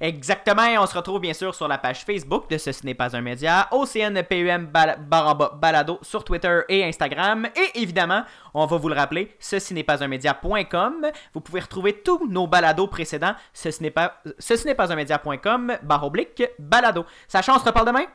Exactement, 0.00 0.66
on 0.78 0.86
se 0.86 0.96
retrouve 0.96 1.20
bien 1.20 1.34
sûr 1.34 1.54
sur 1.54 1.68
la 1.68 1.78
page 1.78 2.04
Facebook 2.04 2.48
de 2.50 2.58
Ce 2.58 2.70
n'est 2.84 2.94
pas 2.94 3.16
un 3.16 3.20
média, 3.20 3.68
OCNPUM 3.70 4.70
Balado 4.70 5.98
sur 6.02 6.24
Twitter 6.24 6.60
et 6.68 6.84
Instagram. 6.84 7.46
Et 7.56 7.80
évidemment, 7.82 8.22
on 8.54 8.66
va 8.66 8.76
vous 8.76 8.88
le 8.88 8.94
rappeler, 8.94 9.34
ceci 9.38 9.74
n'est 9.74 9.84
pas 9.84 10.02
un 10.02 10.08
média.com. 10.08 11.06
Vous 11.34 11.40
pouvez 11.40 11.60
retrouver 11.60 12.02
tous 12.02 12.26
nos 12.28 12.46
balados 12.46 12.88
précédents, 12.88 13.34
ce 13.52 13.68
n'est 13.82 13.90
pas, 13.90 14.20
n'est 14.64 14.74
pas 14.74 14.92
un 14.92 14.96
média.com, 14.96 15.78
barre 15.82 16.04
oblique, 16.04 16.42
balado. 16.58 17.04
Sachant, 17.26 17.56
on 17.56 17.58
se 17.58 17.64
reparle 17.64 17.86
demain? 17.86 18.06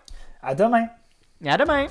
À 0.42 0.56
demain. 0.56 0.88
À 1.46 1.58
demain. 1.58 1.88